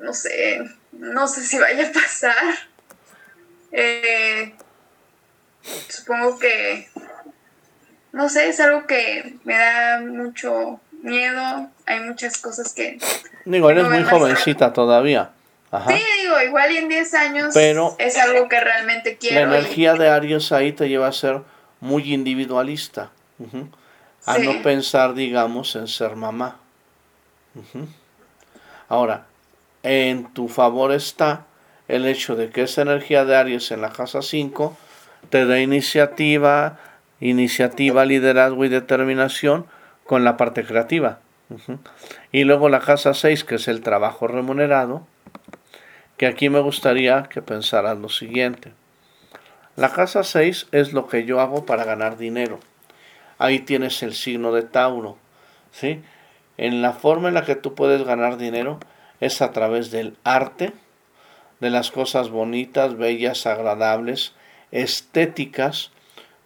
[0.00, 0.60] no sé,
[0.92, 2.54] no sé si vaya a pasar.
[3.72, 4.54] Eh,
[5.88, 6.88] supongo que,
[8.12, 11.70] no sé, es algo que me da mucho miedo.
[11.86, 12.98] Hay muchas cosas que...
[13.44, 15.32] Digo, eres muy jovencita todavía.
[15.86, 19.50] Sí, digo, igual y en 10 años Pero es algo que realmente quiero.
[19.50, 21.42] La energía de Aries ahí te lleva a ser
[21.80, 23.10] muy individualista.
[24.26, 26.56] A no pensar, digamos, en ser mamá.
[28.88, 29.26] Ahora,
[29.82, 31.44] en tu favor está
[31.86, 34.76] el hecho de que esa energía de Aries en la casa 5
[35.30, 36.78] te da iniciativa,
[37.20, 39.66] iniciativa, liderazgo y determinación
[40.04, 41.20] con la parte creativa.
[42.32, 45.06] Y luego la casa 6, que es el trabajo remunerado,
[46.18, 48.72] que aquí me gustaría que pensaras lo siguiente.
[49.76, 52.58] La casa 6 es lo que yo hago para ganar dinero.
[53.38, 55.16] Ahí tienes el signo de Tauro.
[55.70, 56.02] ¿sí?
[56.56, 58.80] En la forma en la que tú puedes ganar dinero
[59.20, 60.72] es a través del arte,
[61.60, 64.34] de las cosas bonitas, bellas, agradables,
[64.72, 65.92] estéticas.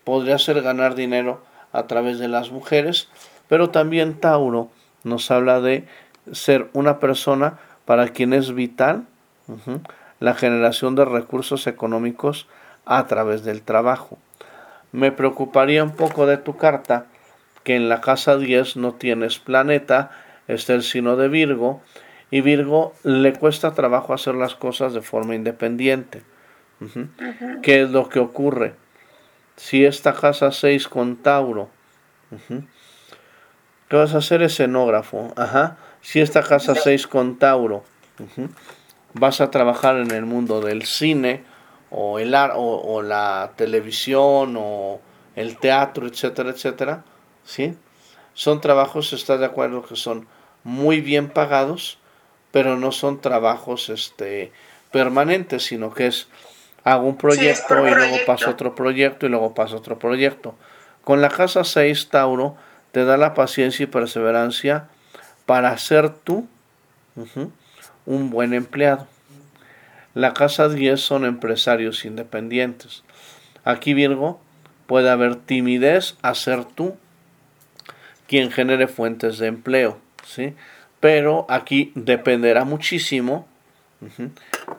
[0.05, 3.09] Podría ser ganar dinero a través de las mujeres,
[3.49, 4.69] pero también Tauro
[5.03, 5.87] nos habla de
[6.33, 9.07] ser una persona para quien es vital
[10.21, 12.49] la generación de recursos económicos
[12.85, 14.19] a través del trabajo.
[14.93, 17.07] Me preocuparía un poco de tu carta
[17.65, 20.11] que en la casa 10 no tienes planeta,
[20.49, 21.81] está el signo de Virgo,
[22.31, 26.23] y Virgo le cuesta trabajo hacer las cosas de forma independiente.
[27.63, 28.75] ¿Qué es lo que ocurre?
[29.57, 31.69] Si esta casa 6 con Tauro,
[33.89, 34.43] ¿qué vas a hacer?
[34.43, 35.33] Escenógrafo.
[35.37, 35.77] Ajá.
[36.01, 37.85] Si esta casa 6 con Tauro,
[39.15, 41.45] vas a trabajar en el mundo del cine
[41.91, 45.01] o, el o, o la televisión o
[45.37, 47.05] el teatro, etcétera, etcétera,
[47.45, 47.77] ¿sí?
[48.35, 49.83] Son trabajos, ¿estás de acuerdo?
[49.83, 50.27] Que son
[50.65, 51.99] muy bien pagados,
[52.51, 54.53] pero no son trabajos este,
[54.91, 56.29] permanentes, sino que es
[56.85, 60.55] hago un proyecto y luego paso otro proyecto y luego paso otro proyecto.
[61.05, 62.57] Con la casa 6, Tauro,
[62.93, 64.89] te da la paciencia y perseverancia
[65.47, 66.47] para ser tú
[68.07, 69.07] un buen empleado.
[70.15, 73.03] La casa 10 son empresarios independientes.
[73.65, 74.41] Aquí Virgo
[74.87, 76.97] puede haber timidez a ser tú
[78.27, 80.55] quien genere fuentes de empleo, ¿sí?
[81.01, 83.47] pero aquí dependerá muchísimo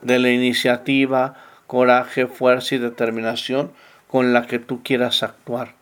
[0.02, 1.36] de la iniciativa,
[1.68, 3.72] coraje, fuerza y determinación
[4.08, 5.74] con la que tú quieras actuar.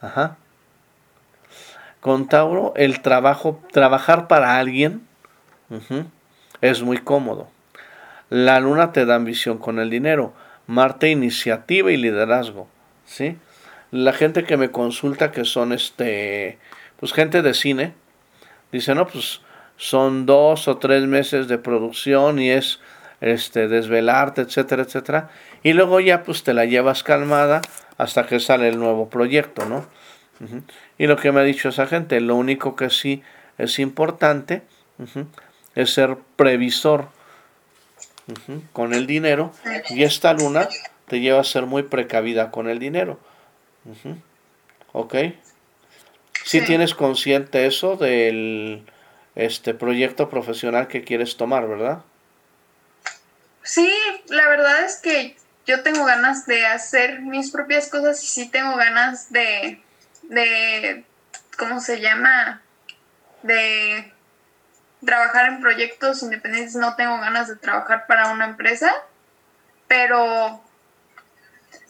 [0.00, 0.36] Ajá.
[2.00, 5.02] Con Tauro, el trabajo, trabajar para alguien
[6.64, 7.48] es muy cómodo.
[8.30, 10.32] La luna te da ambición con el dinero.
[10.66, 12.68] Marte, iniciativa y liderazgo.
[13.04, 13.36] ¿sí?
[13.90, 16.58] La gente que me consulta, que son este,
[16.98, 17.92] pues gente de cine,
[18.72, 19.42] dice, no, pues
[19.76, 22.80] son dos o tres meses de producción y es
[23.20, 25.28] este desvelarte, etcétera, etcétera.
[25.62, 27.60] Y luego ya pues te la llevas calmada
[27.98, 29.84] hasta que sale el nuevo proyecto, ¿no?
[30.98, 33.22] Y lo que me ha dicho esa gente, lo único que sí
[33.58, 34.62] es importante
[35.74, 37.08] es ser previsor
[38.72, 39.52] con el dinero
[39.90, 40.68] y esta luna
[41.08, 43.18] te lleva a ser muy precavida con el dinero.
[44.92, 45.14] ¿Ok?
[46.44, 48.84] Si tienes consciente eso del
[49.34, 52.02] este proyecto profesional que quieres tomar, ¿verdad?
[53.62, 53.92] Sí,
[54.28, 58.76] la verdad es que yo tengo ganas de hacer mis propias cosas y sí tengo
[58.76, 59.80] ganas de,
[60.24, 61.04] de
[61.58, 62.62] ¿cómo se llama?
[63.42, 64.12] De
[65.04, 66.74] trabajar en proyectos independientes.
[66.76, 68.92] No tengo ganas de trabajar para una empresa,
[69.88, 70.62] pero,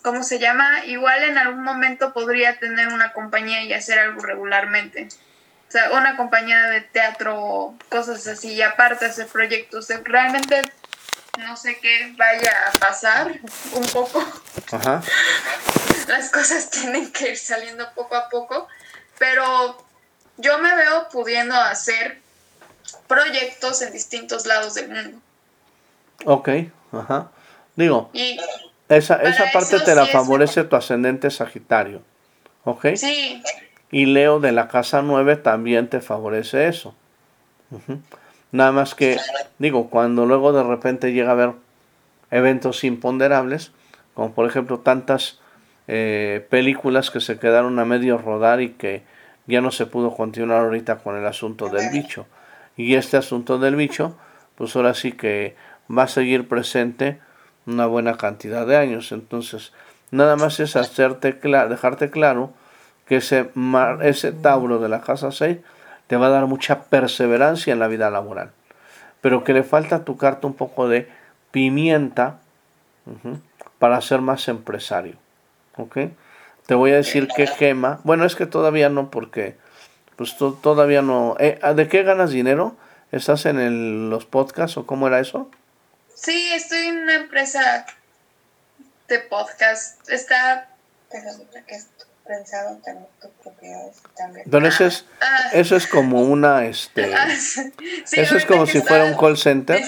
[0.02, 0.84] ¿cómo se llama?
[0.86, 5.08] Igual en algún momento podría tener una compañía y hacer algo regularmente
[5.74, 9.88] sea, una compañía de teatro, cosas así, y aparte hacer proyectos.
[10.04, 10.72] Realmente
[11.38, 13.40] no sé qué vaya a pasar
[13.72, 14.24] un poco.
[14.70, 15.02] Ajá.
[16.06, 18.68] Las cosas tienen que ir saliendo poco a poco,
[19.18, 19.84] pero
[20.36, 22.20] yo me veo pudiendo hacer
[23.06, 25.18] proyectos en distintos lados del mundo.
[26.24, 26.48] Ok,
[26.92, 27.30] ajá.
[27.76, 28.10] Digo,
[28.88, 32.02] esa, esa parte te la favorece tu ascendente Sagitario.
[32.64, 32.86] ¿Ok?
[32.96, 33.42] Sí.
[33.90, 36.94] Y Leo de la casa 9 también te favorece eso.
[38.52, 39.18] Nada más que,
[39.58, 41.52] digo, cuando luego de repente llega a haber
[42.30, 43.72] eventos imponderables,
[44.14, 45.40] como por ejemplo tantas
[45.88, 49.02] eh, películas que se quedaron a medio rodar y que
[49.46, 52.26] ya no se pudo continuar ahorita con el asunto del bicho.
[52.76, 54.16] Y este asunto del bicho,
[54.56, 55.56] pues ahora sí que
[55.90, 57.20] va a seguir presente
[57.66, 59.12] una buena cantidad de años.
[59.12, 59.72] Entonces,
[60.10, 62.52] nada más es hacerte dejarte claro
[63.06, 63.50] que ese,
[64.02, 65.58] ese Tauro de la casa 6
[66.06, 68.50] te va a dar mucha perseverancia en la vida laboral.
[69.20, 71.08] Pero que le falta a tu carta un poco de
[71.50, 72.40] pimienta
[73.78, 75.16] para ser más empresario.
[75.76, 75.98] ¿Ok?
[76.66, 78.00] Te voy a decir qué gema.
[78.04, 79.56] Bueno, es que todavía no, porque
[80.16, 81.36] pues todavía no.
[81.38, 82.76] Eh, ¿De qué ganas dinero?
[83.12, 85.50] ¿Estás en los podcasts o cómo era eso?
[86.14, 87.86] Sí, estoy en una empresa
[89.08, 90.08] de podcast.
[90.08, 90.68] Está.
[92.26, 94.46] pensado tener tus propiedades también.
[94.50, 95.50] Pero eso es, ah.
[95.52, 96.64] eso es como una.
[96.66, 97.28] este ah,
[98.12, 99.82] Eso es como si fuera un call center.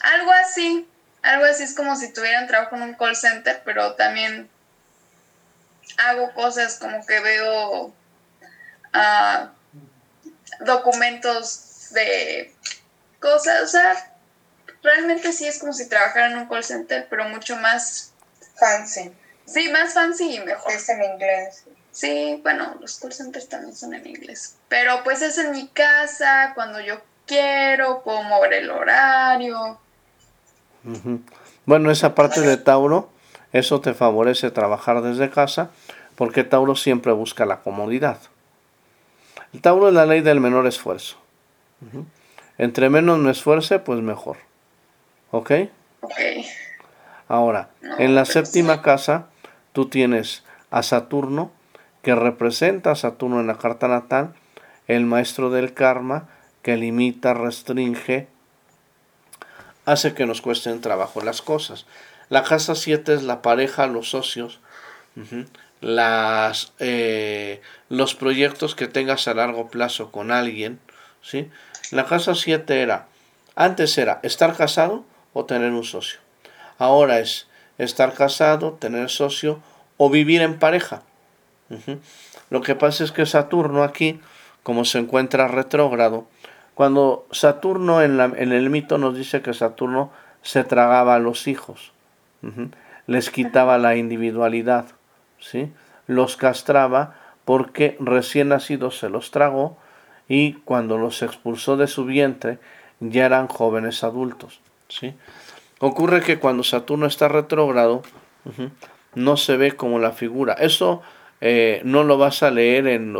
[0.00, 0.86] Algo así.
[1.22, 4.48] Algo así es como si tuvieran trabajo en un call center, pero también
[5.96, 7.92] hago cosas como que veo
[8.94, 12.52] uh, documentos de
[13.20, 14.14] cosas, o sea,
[14.82, 18.12] realmente sí es como si trabajara en un call center, pero mucho más
[18.56, 19.12] fancy.
[19.44, 20.72] Sí, más fancy y mejor.
[20.72, 21.64] Es en inglés.
[21.90, 24.56] Sí, bueno, los call centers también son en inglés.
[24.68, 29.78] Pero pues es en mi casa, cuando yo quiero, puedo mover el horario.
[31.66, 33.10] Bueno, esa parte de Tauro,
[33.52, 35.70] eso te favorece trabajar desde casa,
[36.14, 38.18] porque Tauro siempre busca la comodidad.
[39.52, 41.16] El Tauro es la ley del menor esfuerzo.
[42.58, 44.36] Entre menos me esfuerce, pues mejor.
[45.30, 45.52] ¿Ok?
[46.00, 46.20] Ok.
[47.28, 49.26] Ahora, en la séptima casa,
[49.72, 51.52] tú tienes a Saturno,
[52.02, 54.34] que representa a Saturno en la carta natal,
[54.86, 56.28] el maestro del karma,
[56.62, 58.28] que limita, restringe,
[59.84, 61.86] hace que nos cuesten trabajo las cosas.
[62.28, 64.60] La casa 7 es la pareja, los socios,
[65.80, 70.80] las, eh, los proyectos que tengas a largo plazo con alguien.
[71.22, 71.50] ¿sí?
[71.90, 73.06] La casa 7 era,
[73.54, 76.20] antes era estar casado o tener un socio.
[76.78, 77.46] Ahora es
[77.78, 79.60] estar casado, tener socio
[79.96, 81.02] o vivir en pareja.
[82.50, 84.20] Lo que pasa es que Saturno aquí,
[84.62, 86.26] como se encuentra retrógrado,
[86.74, 90.12] cuando Saturno en, la, en, el mito nos dice que Saturno
[90.42, 91.92] se tragaba a los hijos,
[93.06, 94.86] les quitaba la individualidad,
[96.06, 99.78] los castraba porque recién nacidos se los tragó
[100.28, 102.58] y cuando los expulsó de su vientre
[103.00, 104.60] ya eran jóvenes adultos.
[104.88, 105.14] ¿sí?
[105.78, 108.02] Ocurre que cuando Saturno está retrógrado
[109.14, 110.54] no se ve como la figura.
[110.54, 111.02] Eso
[111.40, 113.14] eh, no lo vas a leer en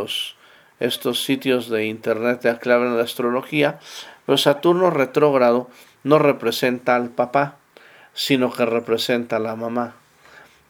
[0.79, 3.79] estos sitios de internet de clave de astrología,
[4.25, 5.69] pero Saturno retrógrado
[6.03, 7.57] no representa al papá,
[8.13, 9.95] sino que representa a la mamá.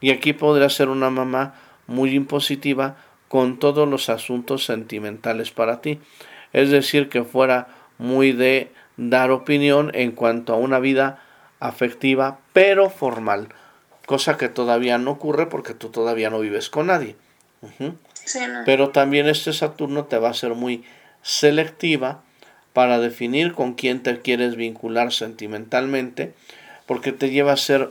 [0.00, 1.54] Y aquí podría ser una mamá
[1.86, 2.96] muy impositiva
[3.28, 6.00] con todos los asuntos sentimentales para ti.
[6.52, 11.22] Es decir, que fuera muy de dar opinión en cuanto a una vida
[11.60, 13.48] afectiva, pero formal,
[14.06, 17.16] cosa que todavía no ocurre porque tú todavía no vives con nadie.
[18.64, 20.84] Pero también este Saturno te va a ser muy
[21.22, 22.22] selectiva
[22.72, 26.34] para definir con quién te quieres vincular sentimentalmente,
[26.86, 27.90] porque te lleva a ser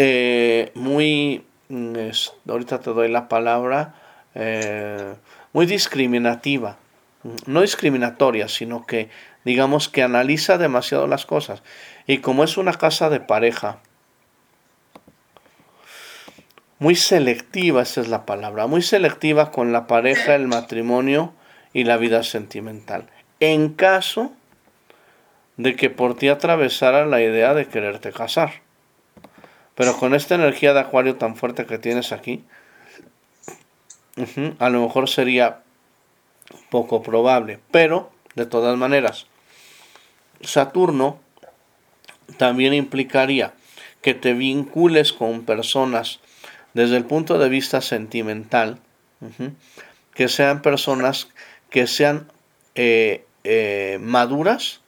[0.00, 1.96] eh, muy, mm,
[2.48, 3.96] ahorita te doy la palabra,
[4.36, 5.16] eh,
[5.52, 6.76] muy discriminativa,
[7.46, 9.08] no discriminatoria, sino que
[9.44, 11.64] digamos que analiza demasiado las cosas.
[12.06, 13.80] Y como es una casa de pareja,
[16.78, 21.34] muy selectiva, esa es la palabra, muy selectiva con la pareja, el matrimonio
[21.72, 23.08] y la vida sentimental.
[23.40, 24.30] En caso
[25.56, 28.67] de que por ti atravesara la idea de quererte casar.
[29.78, 32.42] Pero con esta energía de acuario tan fuerte que tienes aquí,
[34.58, 35.60] a lo mejor sería
[36.68, 37.60] poco probable.
[37.70, 39.28] Pero, de todas maneras,
[40.40, 41.20] Saturno
[42.38, 43.54] también implicaría
[44.02, 46.18] que te vincules con personas
[46.74, 48.80] desde el punto de vista sentimental,
[50.12, 51.28] que sean personas
[51.70, 52.26] que sean
[52.74, 54.80] eh, eh, maduras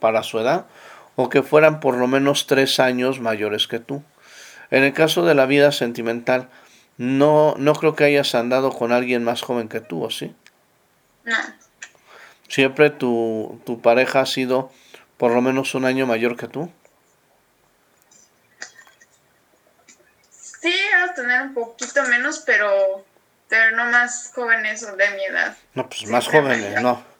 [0.00, 0.66] para su edad
[1.16, 4.02] o que fueran por lo menos tres años mayores que tú.
[4.70, 6.48] En el caso de la vida sentimental,
[6.96, 10.34] no, no creo que hayas andado con alguien más joven que tú, ¿o sí?
[11.24, 11.36] No.
[12.48, 14.70] Siempre tu, tu pareja ha sido
[15.16, 16.70] por lo menos un año mayor que tú.
[20.30, 23.04] Sí, a tener un poquito menos, pero,
[23.48, 25.56] pero no más jóvenes de mi edad.
[25.74, 27.11] No, pues más jóvenes, no.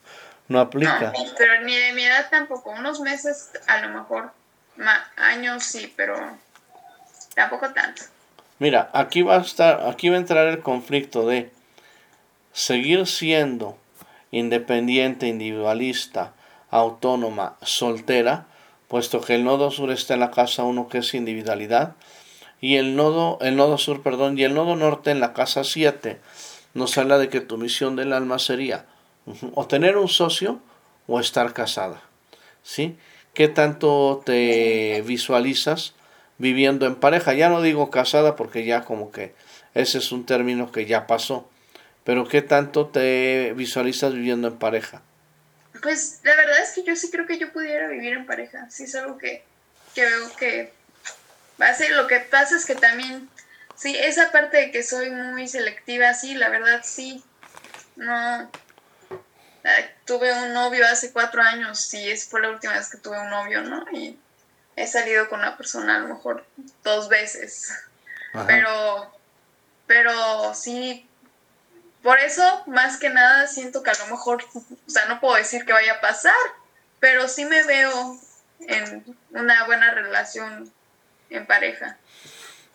[0.47, 1.13] No aplica.
[1.37, 2.71] pero ni de mi edad tampoco.
[2.71, 4.31] Unos meses, a lo mejor,
[5.17, 6.15] años sí, pero
[7.35, 8.03] tampoco tanto.
[8.59, 11.51] Mira, aquí va a estar, aquí va a entrar el conflicto de
[12.51, 13.77] seguir siendo
[14.31, 16.33] independiente, individualista,
[16.69, 18.45] autónoma, soltera,
[18.87, 21.95] puesto que el nodo sur está en la casa 1 que es individualidad
[22.61, 26.19] y el nodo el nodo sur, perdón, y el nodo norte en la casa 7
[26.73, 28.85] nos habla de que tu misión del alma sería
[29.53, 30.59] o tener un socio
[31.07, 32.01] o estar casada.
[32.63, 32.97] ¿Sí?
[33.33, 35.93] ¿Qué tanto te visualizas
[36.37, 37.33] viviendo en pareja?
[37.33, 39.33] Ya no digo casada porque ya como que
[39.73, 41.49] ese es un término que ya pasó.
[42.03, 45.01] Pero ¿qué tanto te visualizas viviendo en pareja?
[45.81, 48.69] Pues la verdad es que yo sí creo que yo pudiera vivir en pareja.
[48.69, 49.43] Sí es algo que,
[49.95, 50.73] que veo que
[51.61, 51.91] va a ser.
[51.91, 53.29] Lo que pasa es que también,
[53.75, 57.23] sí, esa parte de que soy muy selectiva, sí, la verdad sí.
[57.95, 58.49] No,
[60.05, 63.29] tuve un novio hace cuatro años y es por la última vez que tuve un
[63.29, 63.85] novio, ¿no?
[63.91, 64.17] Y
[64.75, 66.45] he salido con una persona a lo mejor
[66.83, 67.71] dos veces.
[68.47, 69.13] Pero,
[69.87, 71.07] pero sí,
[72.01, 75.65] por eso más que nada siento que a lo mejor, o sea, no puedo decir
[75.65, 76.33] que vaya a pasar,
[76.99, 78.17] pero sí me veo
[78.61, 80.71] en una buena relación
[81.29, 81.97] en pareja.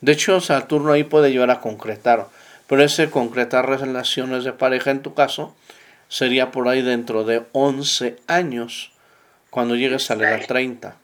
[0.01, 2.29] De hecho, Saturno ahí puede llevar a concretar,
[2.69, 5.57] pero ese concretar relaciones de pareja en tu caso
[6.09, 8.93] sería por ahí dentro de 11 años,
[9.51, 10.97] cuando llegues a la edad 30.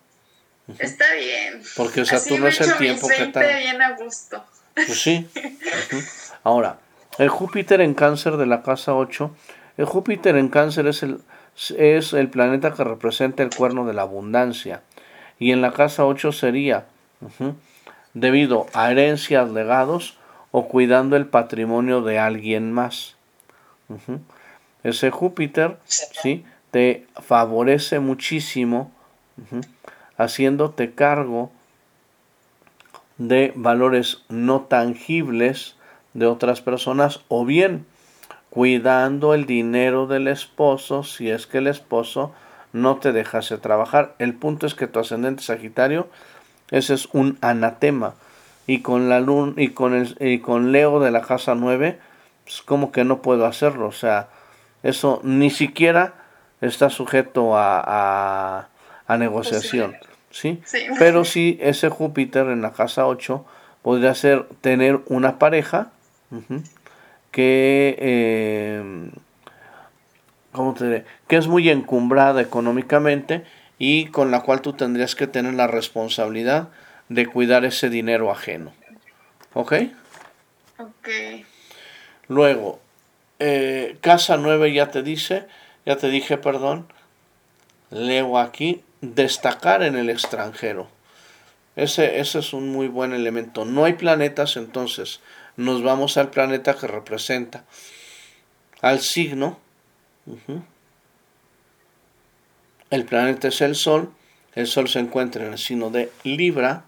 [0.79, 1.63] Está bien.
[1.77, 3.41] Porque Saturno es el tiempo que está.
[3.41, 4.45] bien a gusto.
[4.75, 5.29] Pues sí.
[6.43, 6.79] Ahora,
[7.19, 9.35] el Júpiter en cáncer de la casa 8,
[9.77, 11.21] el Júpiter en cáncer es el,
[11.77, 14.83] es el planeta que representa el cuerno de la abundancia.
[15.39, 16.87] Y en la casa 8 sería
[18.15, 20.19] debido a herencias, legados
[20.51, 23.17] o cuidando el patrimonio de alguien más.
[24.85, 26.45] Ese Júpiter, ¿sí?
[26.71, 28.93] Te favorece muchísimo
[30.17, 31.51] haciéndote cargo
[33.19, 35.77] de valores no tangibles
[36.15, 37.87] de otras personas o bien
[38.51, 42.33] cuidando el dinero del esposo si es que el esposo
[42.73, 44.15] no te dejase trabajar.
[44.19, 46.09] El punto es que tu ascendente Sagitario,
[46.71, 48.15] ese es un anatema.
[48.67, 51.99] Y con la luna y con el y con Leo de la casa 9,
[52.45, 53.89] pues como que no puedo hacerlo.
[53.89, 54.29] O sea,
[54.85, 56.15] eso ni siquiera
[56.61, 58.69] está sujeto a,
[59.07, 59.97] a, negociación.
[60.31, 60.63] ¿sí?
[60.99, 63.45] Pero sí, ese Júpiter en la casa 8
[63.83, 65.91] podría ser tener una pareja
[67.31, 69.11] que, eh,
[70.53, 71.05] ¿cómo te diré?
[71.29, 73.45] que es muy encumbrada económicamente
[73.79, 76.69] y con la cual tú tendrías que tener la responsabilidad
[77.09, 78.73] de cuidar ese dinero ajeno.
[79.55, 79.75] ¿Ok?
[80.79, 81.09] Ok.
[82.29, 82.81] Luego,
[83.39, 85.47] eh, casa 9 ya te dice,
[85.87, 86.87] ya te dije, perdón,
[87.91, 90.89] leo aquí, destacar en el extranjero.
[91.77, 93.65] Ese, ese es un muy buen elemento.
[93.65, 95.21] No hay planetas, entonces
[95.57, 97.65] nos vamos al planeta que representa
[98.81, 99.59] al signo.
[102.91, 104.13] El planeta es el Sol.
[104.55, 106.85] El Sol se encuentra en el signo de Libra.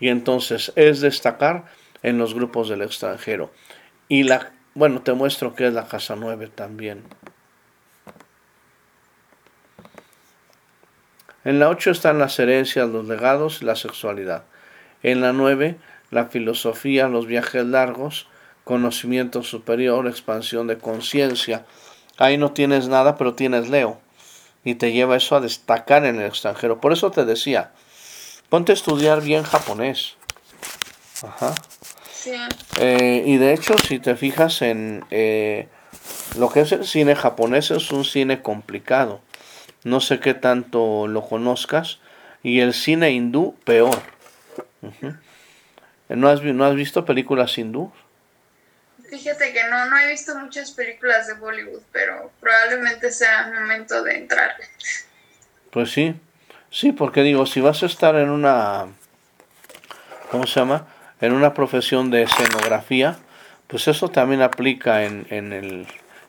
[0.00, 1.66] Y entonces es destacar
[2.02, 3.52] en los grupos del extranjero.
[4.08, 7.04] Y la bueno, te muestro que es la casa 9 también.
[11.44, 14.44] En la 8 están las herencias, los legados y la sexualidad.
[15.02, 15.76] En la 9,
[16.10, 18.28] la filosofía, los viajes largos,
[18.64, 21.66] conocimiento superior, expansión de conciencia.
[22.16, 24.00] Ahí no tienes nada, pero tienes Leo.
[24.64, 26.80] Y te lleva eso a destacar en el extranjero.
[26.80, 27.72] Por eso te decía,
[28.48, 30.16] ponte a estudiar bien japonés.
[31.22, 31.54] Ajá.
[32.78, 35.68] Eh, y de hecho, si te fijas en eh,
[36.38, 39.20] lo que es el cine japonés, es un cine complicado.
[39.84, 42.00] No sé qué tanto lo conozcas.
[42.42, 43.98] Y el cine hindú, peor.
[46.08, 47.92] ¿No, has, ¿No has visto películas hindú?
[49.08, 54.02] Fíjate que no, no he visto muchas películas de Bollywood, pero probablemente sea el momento
[54.02, 54.54] de entrar.
[55.70, 56.14] Pues sí,
[56.70, 58.86] sí, porque digo, si vas a estar en una,
[60.30, 60.86] ¿cómo se llama?
[61.26, 63.16] En una profesión de escenografía,
[63.66, 65.86] pues eso también aplica en, en, el,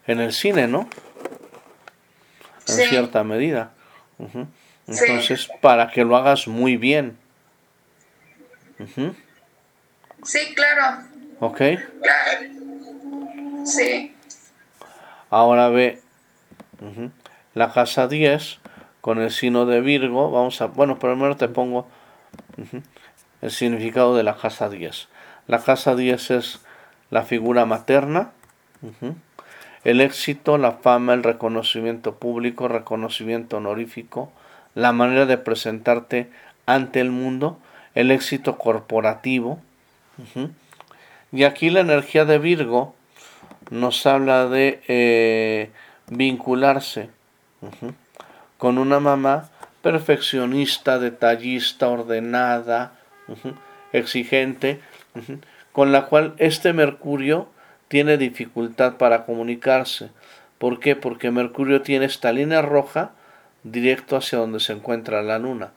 [0.08, 0.90] en el cine, ¿no?
[2.68, 3.72] En cierta medida.
[4.88, 7.18] Entonces, para que lo hagas muy bien.
[10.24, 11.04] Sí, claro.
[11.40, 11.62] ¿Ok?
[13.66, 14.16] Sí.
[15.30, 16.02] Ahora ve
[17.54, 18.60] la casa 10
[19.02, 20.32] con el signo de Virgo.
[20.32, 21.88] Vamos a, bueno, primero te pongo
[23.46, 25.08] el significado de la casa 10.
[25.46, 26.62] La casa 10 es
[27.12, 28.32] la figura materna.
[29.84, 34.32] el éxito, la fama, el reconocimiento público, reconocimiento honorífico,
[34.74, 36.32] la manera de presentarte
[36.66, 37.60] ante el mundo,
[37.94, 39.60] el éxito corporativo.
[41.32, 42.96] Y aquí la energía de Virgo
[43.70, 45.70] nos habla de eh,
[46.08, 47.12] vincularse
[48.58, 49.50] con una mamá
[49.84, 52.94] perfeccionista, detallista, ordenada,
[53.94, 54.80] exigente,
[55.72, 57.50] con la cual este Mercurio
[57.88, 60.10] tiene dificultad para comunicarse.
[60.58, 60.96] ¿Por qué?
[60.96, 63.12] Porque Mercurio tiene esta línea roja
[63.64, 65.72] directo hacia donde se encuentra la luna.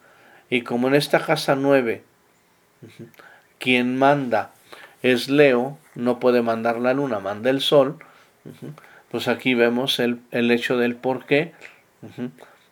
[0.51, 2.03] Y como en esta casa 9,
[3.59, 4.51] quien manda
[5.03, 7.99] es Leo, no puede mandar la luna, manda el sol.
[9.11, 11.53] Pues aquí vemos el, el hecho del por qué.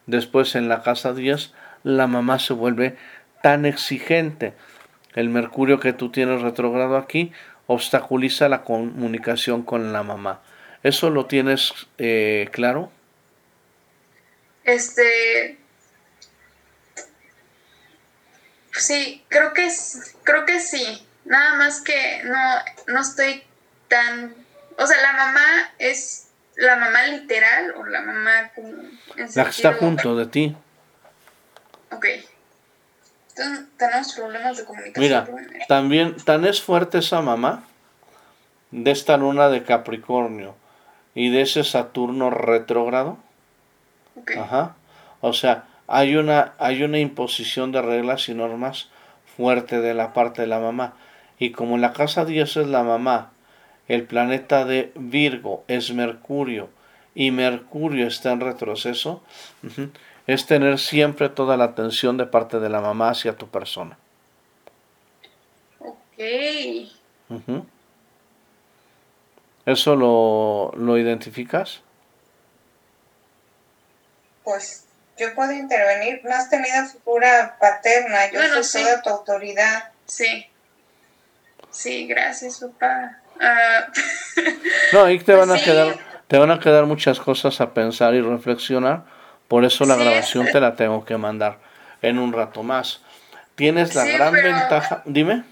[0.06, 1.52] Después en la casa 10,
[1.82, 2.96] la mamá se vuelve
[3.46, 4.54] tan exigente.
[5.14, 7.32] El mercurio que tú tienes retrogrado aquí
[7.68, 10.42] obstaculiza la comunicación con la mamá.
[10.82, 12.90] ¿Eso lo tienes eh, claro?
[14.64, 15.58] Este.
[18.72, 19.70] Sí, creo que,
[20.24, 21.06] creo que sí.
[21.24, 22.34] Nada más que no,
[22.88, 23.44] no estoy
[23.86, 24.34] tan.
[24.76, 28.72] O sea, la mamá es la mamá literal o la mamá como.
[29.14, 30.56] la que está junto de ti.
[31.92, 32.06] Ok
[33.76, 35.02] tenemos problemas de comunicación.
[35.02, 35.26] Mira,
[35.68, 37.64] también tan es fuerte esa mamá
[38.70, 40.54] de esta luna de Capricornio
[41.14, 43.18] y de ese Saturno retrógrado.
[44.38, 44.76] Ajá.
[45.20, 48.88] O sea, hay una, hay una imposición de reglas y normas
[49.36, 50.94] fuerte de la parte de la mamá.
[51.38, 53.32] Y como la casa Dios es la mamá,
[53.88, 56.70] el planeta de Virgo es Mercurio
[57.14, 59.22] y Mercurio está en retroceso,
[60.26, 63.96] es tener siempre toda la atención de parte de la mamá hacia tu persona.
[65.78, 66.18] Ok.
[69.64, 71.82] ¿Eso lo, lo identificas?
[74.42, 74.84] Pues
[75.18, 76.20] yo puedo intervenir.
[76.24, 78.30] No has tenido figura paterna.
[78.32, 79.90] Yo soy toda tu autoridad.
[80.06, 80.46] Sí.
[81.70, 83.20] Sí, gracias, papá.
[83.40, 83.86] Ah.
[84.92, 88.22] no, ahí te van a quedar, te van a quedar muchas cosas a pensar y
[88.22, 89.04] reflexionar
[89.48, 91.58] por eso la grabación te la tengo que mandar
[92.02, 93.00] en un rato más.
[93.54, 95.02] Tienes la gran ventaja.
[95.04, 95.44] Dime.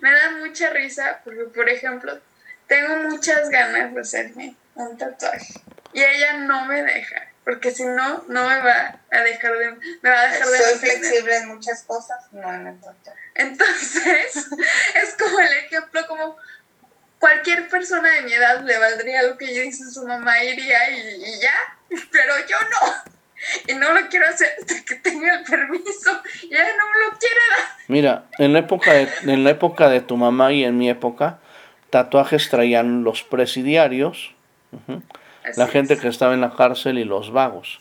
[0.00, 2.18] Me da mucha risa porque, por ejemplo,
[2.66, 5.54] tengo muchas ganas de hacerme un tatuaje
[5.92, 9.70] y ella no me deja porque si no no me va a dejar de
[10.02, 14.36] me va a dejar de soy flexible en muchas cosas no en el tatuaje entonces
[14.94, 16.36] es como el ejemplo como
[17.18, 21.40] cualquier persona de mi edad le valdría lo que yo dice su mamá iría y
[21.40, 21.76] ya
[22.12, 23.12] pero yo no.
[23.68, 26.10] Y no lo quiero hacer hasta que tenga el permiso.
[26.42, 27.68] Y ella no me lo quiere dar.
[27.88, 31.38] Mira, en la época de, en la época de tu mamá y en mi época,
[31.90, 34.34] tatuajes traían los presidiarios,
[35.56, 37.78] la gente que estaba en la cárcel y los vagos.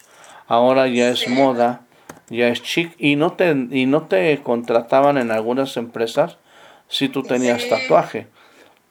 [0.47, 1.81] Ahora ya es moda,
[2.29, 6.37] ya es chic y no te y no te contrataban en algunas empresas
[6.87, 8.27] si tú tenías tatuaje.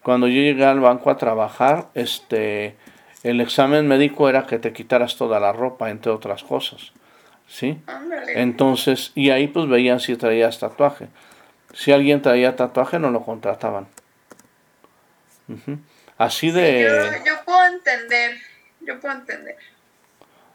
[0.04, 2.76] Cuando yo llegué al banco a trabajar, este
[3.22, 6.92] el examen médico era que te quitaras toda la ropa, entre otras cosas.
[7.48, 7.80] ¿Sí?
[8.34, 11.08] Entonces, y ahí pues veían si traías tatuaje.
[11.72, 13.86] Si alguien traía tatuaje, no lo contrataban.
[16.18, 16.82] Así de...
[17.24, 18.36] yo, puedo entender,
[18.82, 19.56] yo puedo entender.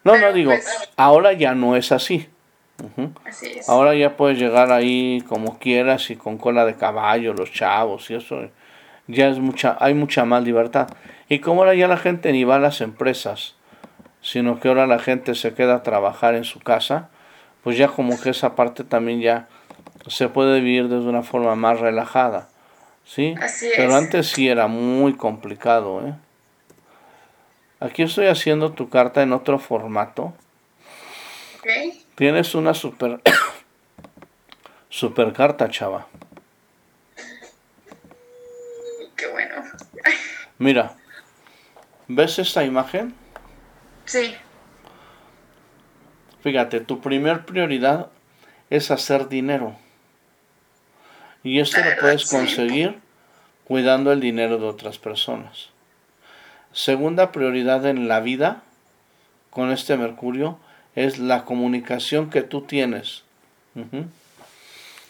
[0.03, 2.29] No, no digo, pues, ahora ya no es así.
[3.25, 3.67] Así es.
[3.67, 8.13] Ahora ya puedes llegar ahí como quieras y con cola de caballo, los chavos y
[8.13, 8.47] eso.
[9.09, 10.87] Ya es mucha, hay mucha más libertad.
[11.27, 13.55] Y como ahora ya la gente ni va a las empresas,
[14.21, 17.09] sino que ahora la gente se queda a trabajar en su casa,
[17.63, 19.47] pues ya como que esa parte también ya
[20.07, 22.47] se puede vivir de una forma más relajada.
[23.03, 23.33] ¿Sí?
[23.75, 26.13] Pero antes sí era muy complicado, ¿eh?
[27.79, 30.33] Aquí estoy haciendo tu carta en otro formato.
[32.15, 33.21] Tienes una super
[34.89, 36.07] super carta, chava.
[39.15, 39.55] Qué bueno.
[40.59, 40.95] Mira,
[42.11, 43.13] ¿Ves esta imagen?
[44.05, 44.33] Sí.
[46.41, 48.07] Fíjate, tu primer prioridad
[48.71, 49.75] es hacer dinero.
[51.43, 52.97] Y esto lo puedes conseguir
[53.63, 55.69] cuidando el dinero de otras personas.
[56.73, 58.63] Segunda prioridad en la vida
[59.51, 60.57] con este Mercurio
[60.95, 63.23] es la comunicación que tú tienes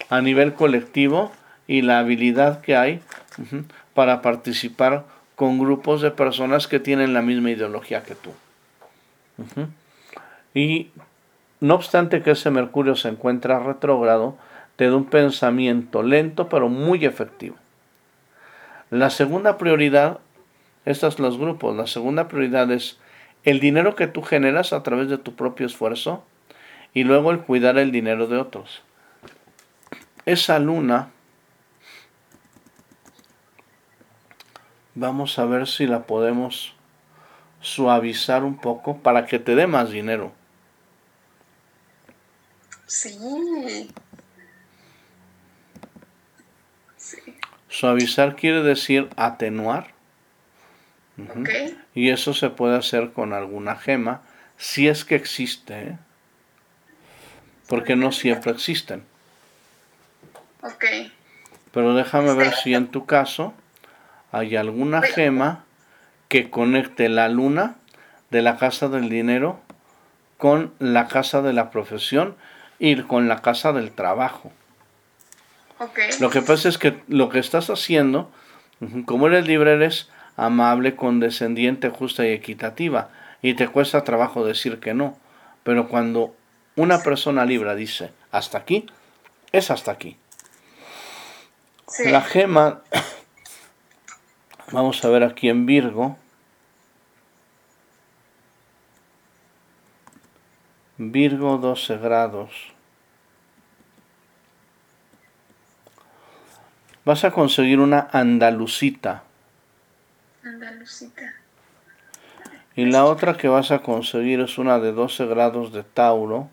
[0.09, 1.31] a nivel colectivo
[1.65, 2.99] y la habilidad que hay
[3.93, 5.05] para participar
[5.39, 8.31] con grupos de personas que tienen la misma ideología que tú.
[10.53, 10.89] Y
[11.61, 14.35] no obstante que ese Mercurio se encuentra retrógrado,
[14.75, 17.55] te da un pensamiento lento pero muy efectivo.
[18.89, 20.19] La segunda prioridad
[20.83, 21.73] Estos son los grupos.
[21.73, 22.99] La segunda prioridad es
[23.45, 26.21] el dinero que tú generas a través de tu propio esfuerzo
[26.93, 28.81] y luego el cuidar el dinero de otros.
[30.25, 31.11] Esa luna,
[34.95, 36.75] vamos a ver si la podemos
[37.61, 40.31] suavizar un poco para que te dé más dinero.
[42.87, 43.89] Sí.
[47.67, 49.93] Suavizar quiere decir atenuar.
[51.93, 54.21] Y eso se puede hacer con alguna gema,
[54.57, 55.97] si es que existe, ¿eh?
[57.67, 59.03] porque no siempre existen.
[60.61, 60.85] Ok.
[61.71, 63.53] Pero déjame ver si en tu caso
[64.31, 65.63] hay alguna gema
[66.27, 67.75] que conecte la luna
[68.29, 69.59] de la casa del dinero
[70.37, 72.35] con la casa de la profesión
[72.77, 74.51] y con la casa del trabajo.
[76.19, 78.31] Lo que pasa es que lo que estás haciendo,
[79.05, 83.09] como eres libre, eres amable, condescendiente, justa y equitativa.
[83.41, 85.17] Y te cuesta trabajo decir que no.
[85.63, 86.35] Pero cuando
[86.75, 88.85] una persona libre dice hasta aquí,
[89.51, 90.17] es hasta aquí.
[91.87, 92.09] Sí.
[92.09, 92.81] La gema,
[94.71, 96.17] vamos a ver aquí en Virgo.
[100.97, 102.51] Virgo 12 grados.
[107.05, 109.23] Vas a conseguir una andalucita.
[110.43, 111.33] Andalucita.
[112.75, 116.49] Y la otra que vas a conseguir es una de 12 grados de Tauro.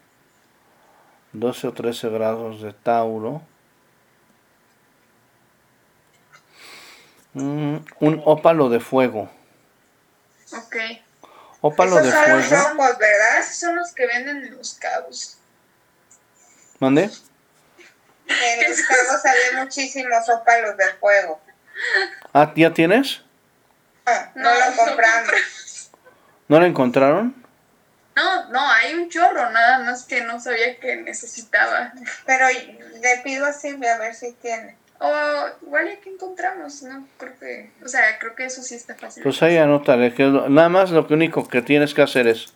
[1.33, 3.43] 12 o 13 grados de Tauro.
[7.37, 9.31] Mm, un ópalo de fuego.
[10.57, 10.77] Ok.
[11.61, 12.19] Ópalo de Esos
[12.49, 13.39] son los ¿verdad?
[13.41, 15.37] Esos son los que venden en los cabos.
[16.79, 17.03] ¿Mande?
[17.03, 21.39] En los cabos había muchísimos ópalos de fuego.
[22.33, 23.21] Ah, ¿ya tienes?
[24.07, 25.91] No, no No, lo compramos.
[26.49, 27.45] ¿No la encontraron?
[28.15, 31.93] No, no, hay un chorro, nada más que no sabía que necesitaba.
[32.25, 34.79] Pero le pido a Silvia a ver si tiene.
[34.99, 38.95] O igual ya que encontramos, no creo que, o sea, creo que eso sí está
[38.95, 39.23] fácil.
[39.23, 40.15] Pues ahí anótale.
[40.15, 42.53] Que nada más lo que único que tienes que hacer es,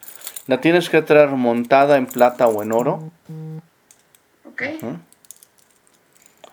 [0.47, 3.11] la tienes que traer montada en plata o en oro
[4.45, 4.63] Ok,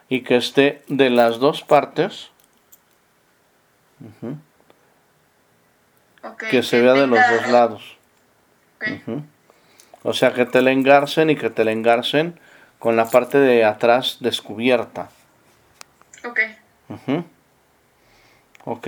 [0.09, 2.29] y que esté de las dos partes,
[6.49, 7.97] que se vea de los dos lados.
[10.03, 12.39] O sea, que te la engarcen y que te la engarcen
[12.79, 15.09] con la parte de atrás descubierta.
[16.28, 16.39] Ok,
[16.89, 17.23] Ujú.
[18.65, 18.88] Ok.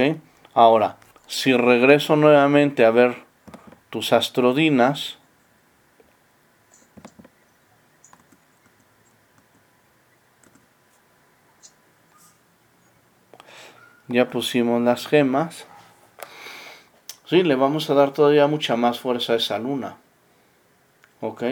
[0.54, 3.24] Ahora, si regreso nuevamente a ver
[3.90, 5.18] tus astrodinas,
[14.08, 15.66] ya pusimos las gemas.
[17.26, 19.98] Sí, le vamos a dar todavía mucha más fuerza a esa luna.
[21.22, 21.44] ¿Ok?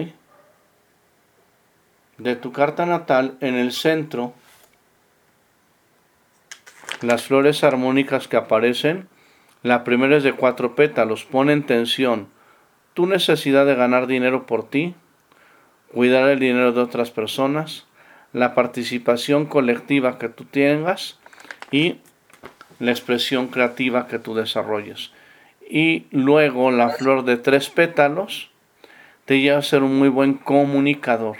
[2.17, 4.33] De tu carta natal, en el centro,
[7.01, 9.07] las flores armónicas que aparecen,
[9.63, 12.27] la primera es de cuatro pétalos, pone en tensión
[12.93, 14.95] tu necesidad de ganar dinero por ti,
[15.93, 17.85] cuidar el dinero de otras personas,
[18.33, 21.19] la participación colectiva que tú tengas
[21.71, 21.97] y
[22.79, 25.11] la expresión creativa que tú desarrolles.
[25.69, 28.49] Y luego la flor de tres pétalos
[29.25, 31.37] te lleva a ser un muy buen comunicador.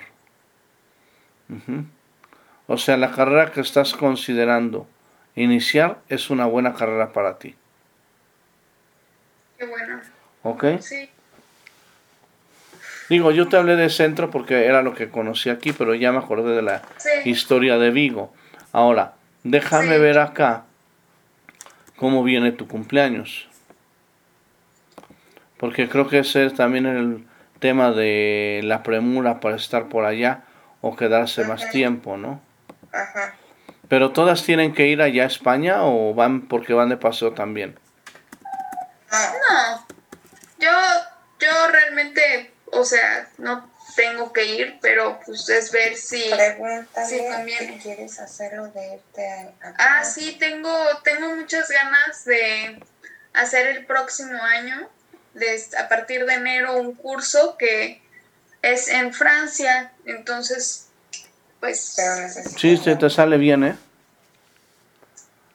[2.68, 4.88] O sea, la carrera que estás considerando
[5.38, 7.56] iniciar es una buena carrera para ti.
[9.58, 10.00] qué bueno.
[10.44, 10.66] ¿Ok?
[10.82, 11.10] Sí,
[13.10, 16.18] Digo, yo te hablé de centro porque era lo que conocí aquí, pero ya me
[16.18, 18.34] acordé de la sí, historia de Vigo.
[18.74, 19.14] Ahora,
[19.44, 20.02] déjame Sí.
[20.02, 20.66] ver acá
[21.96, 23.48] cómo viene tu cumpleaños.
[25.58, 27.26] Porque creo que ese es también el
[27.60, 30.44] tema de la premura para estar por allá
[30.82, 32.42] o quedarse más tiempo, ¿no?
[32.92, 33.36] Ajá.
[33.90, 37.80] Pero todas tienen que ir allá a España o van porque van de paseo también.
[39.12, 39.18] No,
[39.50, 39.88] no,
[40.60, 40.72] yo,
[41.40, 46.22] yo realmente, o sea, no tengo que ir, pero pues es ver si...
[46.22, 46.30] Sí,
[47.34, 47.74] conviene.
[47.74, 49.28] si quieres hacerlo de irte
[49.62, 49.68] a...
[49.70, 52.80] a- Ah, sí, tengo, tengo muchas ganas de
[53.34, 54.90] hacer el próximo año,
[55.34, 58.02] des- a partir de enero, un curso que
[58.62, 59.94] es en Francia.
[60.06, 60.87] Entonces,
[61.60, 63.76] pues, Pero necesita, Sí, se te sale bien, ¿eh?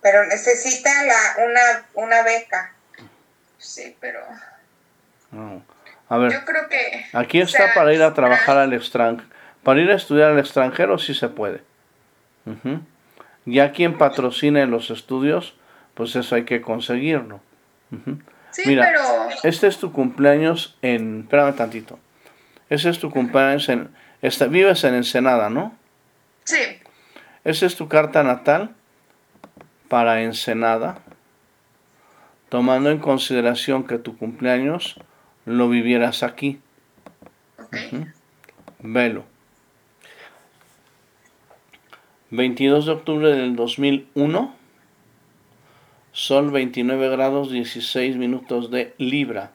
[0.00, 2.72] pero necesita la, una, una beca.
[3.58, 4.20] sí, pero
[5.30, 5.62] No.
[6.08, 7.06] A ver, yo creo que...
[7.14, 9.26] aquí o está sea, para ir a trabajar al extranjero.
[9.62, 11.62] Para ir a estudiar al extranjero sí se puede.
[12.44, 12.80] Ujú.
[13.46, 15.54] Ya quien patrocine los estudios,
[15.94, 17.40] pues eso hay que conseguirlo.
[18.50, 21.22] Sí, Mira, pero Este es tu cumpleaños en...
[21.22, 21.98] Espérame tantito.
[22.68, 23.88] Ese es tu cumpleaños en...
[24.20, 25.74] Esta, vives en Ensenada, ¿no?
[26.44, 26.58] Sí,
[27.44, 28.74] Esa es tu carta natal
[29.88, 31.00] para Ensenada,
[32.48, 34.98] tomando en consideración que tu cumpleaños
[35.44, 36.60] lo vivieras aquí.
[37.58, 37.76] ok.
[38.80, 39.24] Velo.
[42.30, 44.54] 22 de octubre del 2001.
[46.12, 49.52] Sol 29 grados 16 minutos de Libra.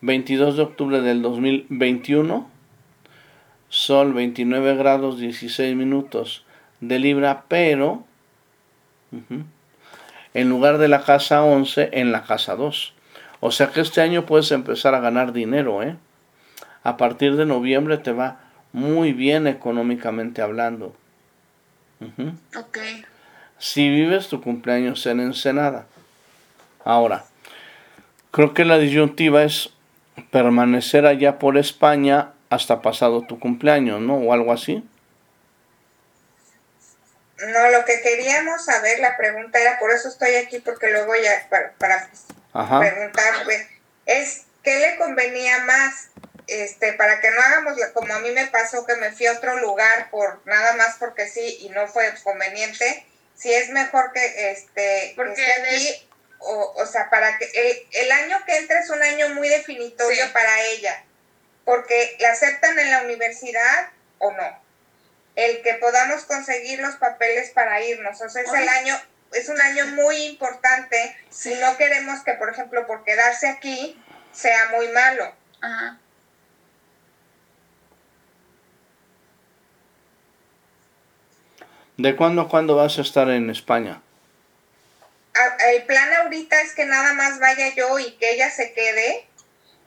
[0.00, 2.50] 22 de octubre del 2021.
[3.70, 6.44] Sol 29 grados 16 minutos
[6.80, 8.04] de Libra, pero
[10.34, 12.94] en lugar de la casa 11, en la casa 2.
[13.40, 15.96] O sea que este año puedes empezar a ganar dinero, ¿eh?
[16.82, 18.40] a partir de noviembre te va
[18.72, 20.94] muy bien económicamente hablando.
[22.56, 22.78] Ok,
[23.58, 25.86] Si vives tu cumpleaños en Ensenada.
[26.84, 27.24] Ahora,
[28.30, 29.70] creo que la disyuntiva es
[30.30, 34.16] permanecer allá por España hasta pasado tu cumpleaños, ¿no?
[34.16, 34.84] O algo así.
[37.38, 41.46] No, lo que queríamos saber, la pregunta era, por eso estoy aquí, porque luego ya,
[41.48, 42.10] para, para
[42.52, 42.80] Ajá.
[42.80, 43.66] preguntar, pues,
[44.04, 46.08] es qué le convenía más,
[46.48, 49.56] este, para que no hagamos como a mí me pasó que me fui a otro
[49.60, 55.14] lugar por nada más porque sí y no fue conveniente, si es mejor que este
[55.16, 56.08] Porque que esté aquí,
[56.40, 60.26] o, o sea, para que el, el año que entra es un año muy definitorio
[60.26, 60.30] Sí.
[60.32, 61.04] para ella,
[61.70, 64.58] porque la aceptan en la universidad o no.
[65.36, 68.96] El que podamos conseguir los papeles para irnos, o sea, es el año,
[69.32, 74.02] es un año muy importante si no queremos que, por ejemplo, por quedarse aquí
[74.32, 75.32] sea muy malo.
[75.60, 75.98] ajá.
[81.98, 84.02] ¿De cuándo a cuándo vas a estar en España?
[85.68, 89.29] El plan ahorita es que nada más vaya yo y que ella se quede.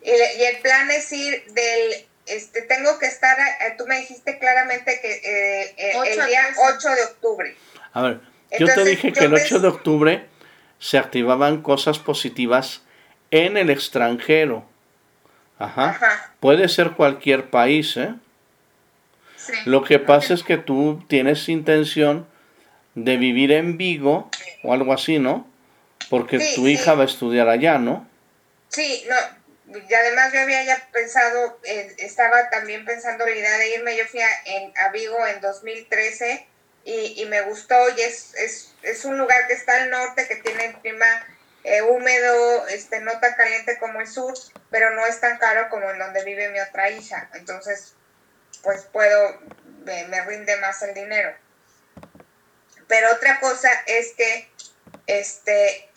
[0.04, 4.00] Y, le- y el plan es ir del, este, tengo que estar, eh, tú me
[4.00, 6.62] dijiste claramente que eh, eh, el día trece.
[6.76, 7.56] 8 de octubre.
[7.94, 8.20] A ver,
[8.60, 10.26] yo te dije yo que el me- 8 de octubre
[10.80, 12.82] se activaban cosas positivas
[13.32, 14.66] en el extranjero.
[15.60, 15.90] Ajá.
[15.92, 16.34] Ajá.
[16.40, 18.14] Puede ser cualquier país, ¿eh?
[19.38, 19.54] Sí.
[19.66, 22.28] Lo que pasa es que tú tienes intención
[22.96, 24.30] de vivir en Vigo
[24.64, 25.48] o algo así, ¿no?
[26.10, 26.72] Porque Sí, tu sí.
[26.74, 28.08] hija va a estudiar allá, ¿no?
[28.70, 29.16] Sí, no,
[29.80, 34.06] y además yo había ya pensado, eh, estaba también pensando la idea de irme, yo
[34.08, 36.48] fui a, en, a Vigo en 2013
[36.86, 40.36] y, y me gustó y es, es, es un lugar que está al norte, que
[40.38, 41.06] tiene el clima
[41.64, 44.34] eh, húmedo, este, no tan caliente como el sur,
[44.70, 47.94] pero no es tan caro como en donde vive mi otra hija, entonces
[48.62, 49.40] pues puedo,
[49.86, 51.34] me, me rinde más el dinero.
[52.88, 54.50] Pero otra cosa es que,
[55.08, 55.90] este,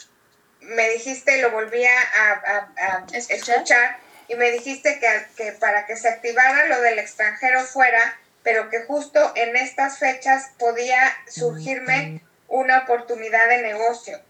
[0.67, 3.57] me dijiste, lo volví a, a- a ¿Escuchar?
[3.57, 3.99] escuchar.
[4.29, 8.83] y me dijiste que, que para que se activara lo del extranjero fuera, pero que
[8.85, 14.21] justo en estas fechas podía surgirme una oportunidad de negocio.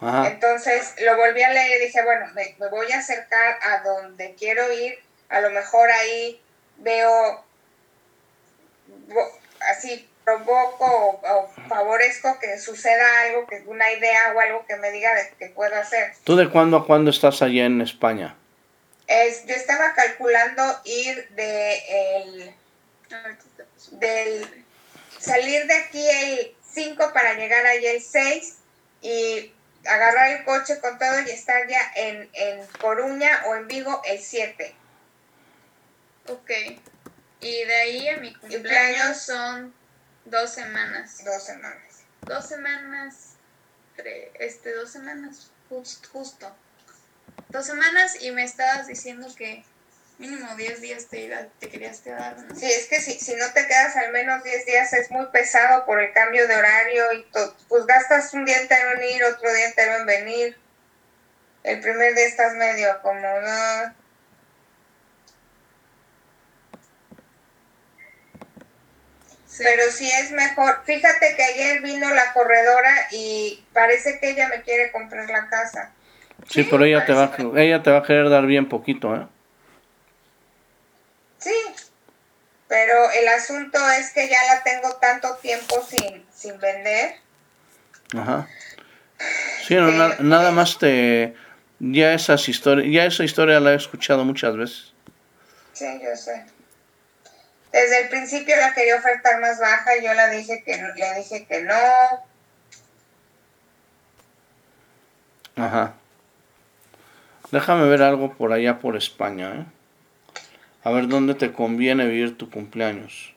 [0.00, 0.28] Ajá.
[0.28, 4.34] Entonces lo volví a leer y dije, bueno, me, me voy a acercar a donde
[4.34, 4.98] quiero ir,
[5.28, 6.42] a lo mejor ahí
[6.78, 7.44] veo,
[9.70, 14.90] así provoco o, o favorezco que suceda algo, que una idea o algo que me
[14.90, 16.12] diga de que puedo hacer.
[16.24, 18.36] ¿Tú de cuándo a cuándo estás allá en España?
[19.06, 21.78] Es, yo estaba calculando ir de
[22.16, 22.54] el,
[23.92, 24.64] del
[25.18, 28.58] salir de aquí el 5 para llegar ahí el 6
[29.02, 29.52] y
[29.84, 34.20] agarrar el coche con todo y estar ya en, en Coruña o en Vigo el
[34.20, 34.74] 7.
[36.28, 36.50] Ok.
[37.40, 38.62] Y de ahí a mi Cumpleaños.
[38.62, 39.79] cumpleaños son
[40.30, 41.24] dos semanas.
[41.24, 41.94] Dos semanas.
[42.22, 43.14] Dos semanas.
[43.96, 45.50] tre- este, dos semanas.
[45.68, 46.56] Justo, justo.
[47.48, 49.64] Dos semanas y me estabas diciendo que
[50.18, 52.54] mínimo 10 días te, iba- te querías quedar, ¿no?
[52.54, 55.86] Sí, es que si, si no te quedas al menos 10 días es muy pesado
[55.86, 57.56] por el cambio de horario y todo.
[57.68, 60.58] Pues gastas un día entero en ir, otro día entero en venir.
[61.62, 63.94] El primer día estás medio como, no.
[69.60, 69.66] Sí.
[69.66, 70.80] Pero sí es mejor.
[70.86, 75.92] Fíjate que ayer vino la corredora y parece que ella me quiere comprar la casa.
[76.48, 79.26] Sí, Sí, pero ella te, va, ella te va a querer dar bien poquito, ¿eh?
[81.38, 81.52] Sí,
[82.68, 87.16] pero el asunto es que ya la tengo tanto tiempo sin, sin vender.
[88.16, 88.48] Ajá.
[89.66, 91.34] Sí, no, na- nada más te...
[91.80, 94.92] Ya, esas historias, ya esa historia la he escuchado muchas veces.
[95.74, 96.46] Sí, yo sé.
[97.72, 101.14] Desde el principio la quería ofertar más baja y yo la dije que no- le
[101.14, 101.74] dije que no.
[105.56, 105.94] Ajá.
[107.52, 109.64] Déjame ver algo por allá por España, ¿eh?
[110.82, 113.34] A ver dónde te conviene vivir tu cumpleaños.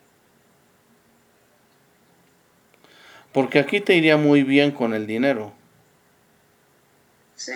[3.33, 5.51] Porque aquí te iría muy bien con el dinero.
[7.35, 7.51] Sí.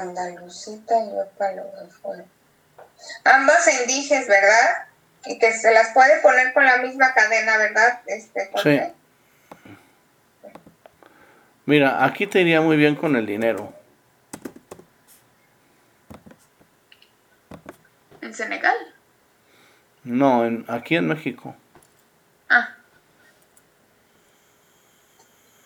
[0.00, 2.24] Andalucita y Palo de
[3.24, 4.86] Ambas en dijes, ¿verdad?
[5.26, 8.00] Y que se las puede poner con la misma cadena, ¿verdad?
[8.06, 8.80] Este, sí.
[11.66, 13.72] Mira, aquí te iría muy bien con el dinero.
[18.20, 18.76] ¿En Senegal?
[20.04, 21.54] No, en, aquí en México.
[22.48, 22.74] Ah.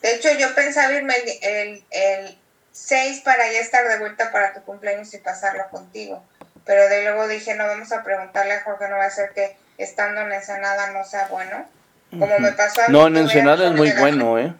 [0.02, 2.38] De hecho, yo pensaba irme el, el
[2.74, 6.24] 6 para ya estar de vuelta para tu cumpleaños y pasarlo contigo.
[6.66, 9.56] Pero de luego dije, no, vamos a preguntarle a Jorge, no va a ser que
[9.78, 11.64] estando en Ensenada no sea bueno.
[12.10, 12.92] Como me pasó a mí.
[12.92, 14.52] No, en Ensenada es muy bueno, ¿eh?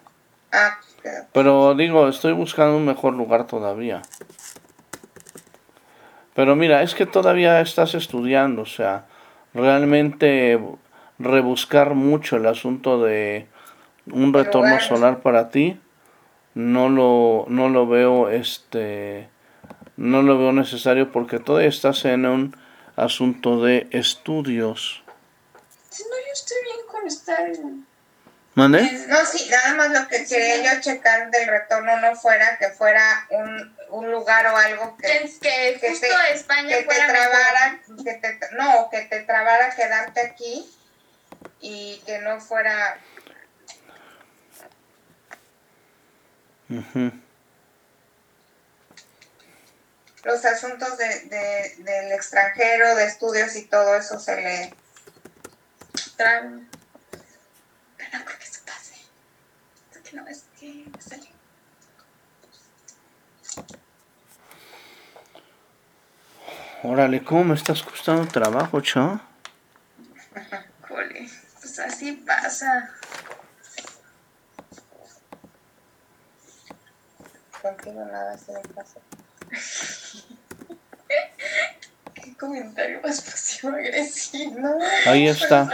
[0.52, 0.78] Ah,
[1.32, 4.00] pero digo, estoy buscando un mejor lugar todavía.
[6.34, 9.06] Pero mira, es que todavía estás estudiando, o sea,
[9.54, 10.60] realmente
[11.18, 13.48] rebuscar mucho el asunto de
[14.06, 15.80] un retorno solar para ti
[16.54, 19.28] no lo, no lo veo este
[19.96, 22.56] no lo veo necesario porque todavía estás en un
[22.96, 25.04] asunto de estudios.
[25.90, 27.52] Si no, yo estoy bien con estar
[28.54, 28.82] ¿Mande?
[29.08, 33.26] No, sí, nada más lo que quería yo checar del retorno no fuera que fuera
[33.30, 38.14] un, un lugar o algo que, que, que justo te, España que te trabara, que
[38.14, 40.70] te, no, que te trabara quedarte aquí
[41.60, 42.96] y que no fuera
[50.24, 54.74] Los asuntos de, de, del extranjero, de estudios y todo eso se le
[56.16, 56.68] traen.
[57.96, 58.94] Pero no creo que eso pase.
[60.02, 61.28] que no es que sale.
[66.82, 69.20] Órale, ¿cómo me estás costando trabajo, chao?
[70.88, 72.90] Jole, pues así pasa.
[77.64, 79.00] Contigo nada se me pasa.
[82.14, 84.68] Qué comentario más pasivo agresivo.
[85.06, 85.68] Ahí está.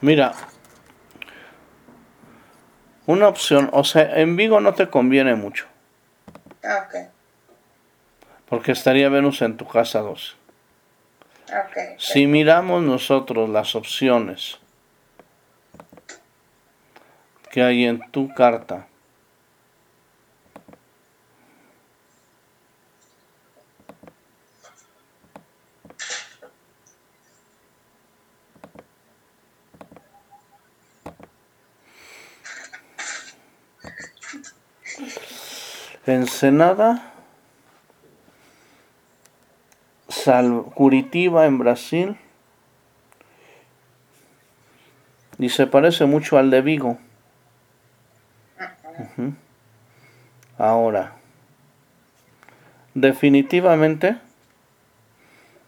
[0.00, 0.34] Mira,
[3.06, 5.66] una opción, o sea, en Vigo no te conviene mucho.
[6.62, 7.10] Ah, ok.
[8.48, 10.34] Porque estaría Venus en tu casa 12.
[11.46, 14.58] Okay, si miramos nosotros las opciones
[17.50, 18.88] que hay en tu carta,
[36.06, 37.12] Ensenada,
[40.08, 42.16] Sal Curitiba en Brasil.
[45.38, 46.98] Y se parece mucho al de Vigo.
[50.58, 51.12] Ahora,
[52.94, 54.18] definitivamente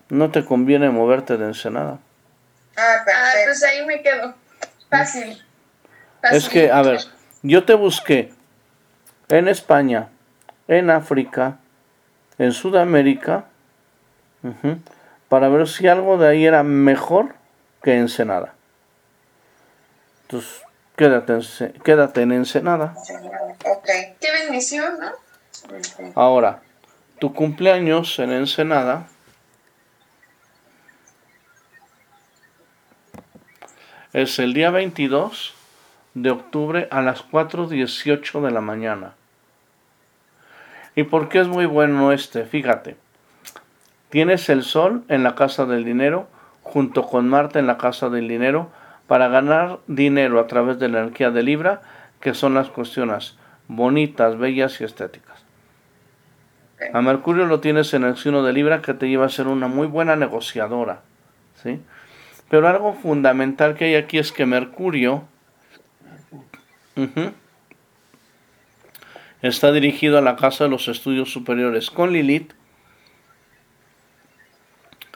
[0.09, 1.99] no te conviene moverte de Ensenada.
[2.77, 4.35] Ah, ah pues ahí me quedo.
[4.89, 5.45] Fácil.
[6.23, 7.01] Es que, a ver,
[7.43, 8.33] yo te busqué
[9.29, 10.09] en España,
[10.69, 11.59] en África,
[12.39, 13.47] en Sudamérica,
[15.29, 17.35] para ver si algo de ahí era mejor
[17.83, 18.55] que Ensenada.
[20.23, 20.63] Entonces,
[20.97, 22.95] quédate en, quédate en Ensenada.
[23.79, 24.15] Okay.
[24.21, 25.11] Qué bendición, ¿no?
[26.15, 26.61] Ahora,
[27.19, 29.07] tu cumpleaños en Ensenada
[34.13, 35.55] es el día 22
[36.15, 39.15] de octubre a las 4.18 de la mañana.
[40.99, 42.45] ¿Y por qué es muy bueno este?
[42.45, 42.97] Fíjate,
[44.09, 46.27] tienes el Sol en la casa del dinero
[46.65, 48.69] junto con Marte en la casa del dinero
[49.07, 51.83] para ganar dinero a través de la energía de Libra,
[52.19, 53.37] que son las cuestiones
[53.69, 55.45] bonitas, bellas y estéticas.
[56.93, 59.69] A Mercurio lo tienes en el signo de Libra que te lleva a ser una
[59.69, 61.03] muy buena negociadora.
[61.63, 61.81] ¿sí?
[62.51, 65.23] Pero algo fundamental que hay aquí es que Mercurio
[69.43, 72.53] está dirigido a la Casa de los Estudios Superiores con Lilith.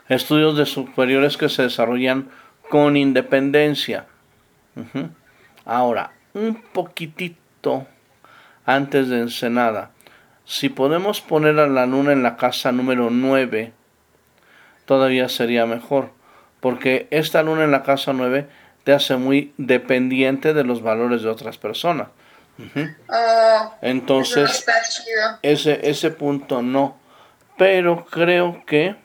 [0.09, 2.29] Estudios de superiores que se desarrollan
[2.69, 4.07] con independencia.
[5.65, 7.87] Ahora, un poquitito
[8.65, 9.91] antes de Ensenada.
[10.45, 13.73] Si podemos poner a la luna en la casa número 9,
[14.87, 16.11] todavía sería mejor.
[16.61, 18.49] Porque esta luna en la casa 9
[18.85, 22.09] te hace muy dependiente de los valores de otras personas.
[23.09, 25.39] Oh, Entonces, eso no está chido.
[25.43, 26.99] ese, ese punto no.
[27.59, 28.97] Pero creo que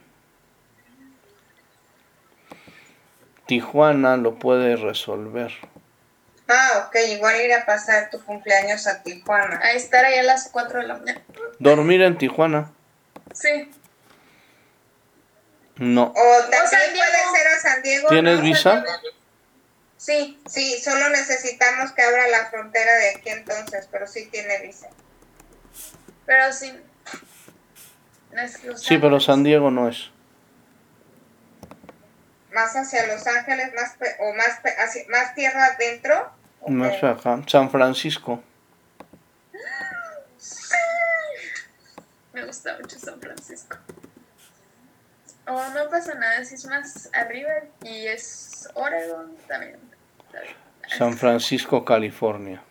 [3.46, 5.52] Tijuana lo puede resolver.
[6.50, 9.60] Ah, ok, igual ir a pasar tu cumpleaños a Tijuana.
[9.64, 11.22] A estar ahí a las 4 de la mañana.
[11.60, 12.72] Dormir en Tijuana.
[13.34, 13.72] Sí.
[15.78, 16.14] No.
[16.16, 17.06] O también San Diego.
[17.06, 18.10] puede ser a San Diego.
[18.10, 18.44] ¿Tienes ¿no?
[18.44, 18.84] visa?
[19.98, 24.88] Sí, sí, solo necesitamos que abra la frontera de aquí entonces, pero sí tiene visa.
[26.26, 26.80] Pero sí.
[28.32, 29.20] No es Los Sí, pero.
[29.20, 30.12] San Diego no es.
[32.54, 36.32] Más hacia Los Ángeles, más pe- o más pe- hacia- más tierra adentro.
[36.62, 37.08] ¿o Más qué?
[37.08, 37.42] acá.
[37.48, 38.44] San Francisco.
[42.34, 43.78] Me gusta mucho San Francisco.
[45.50, 47.50] Oh, no pasa nada, si es más arriba
[47.82, 49.80] y es Oregon también.
[50.98, 52.62] San Francisco, California.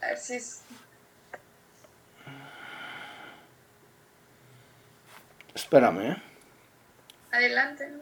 [0.00, 0.62] A ver si es.
[5.54, 6.22] Espérame, ¿eh?
[7.32, 8.00] Adelante, ¿no?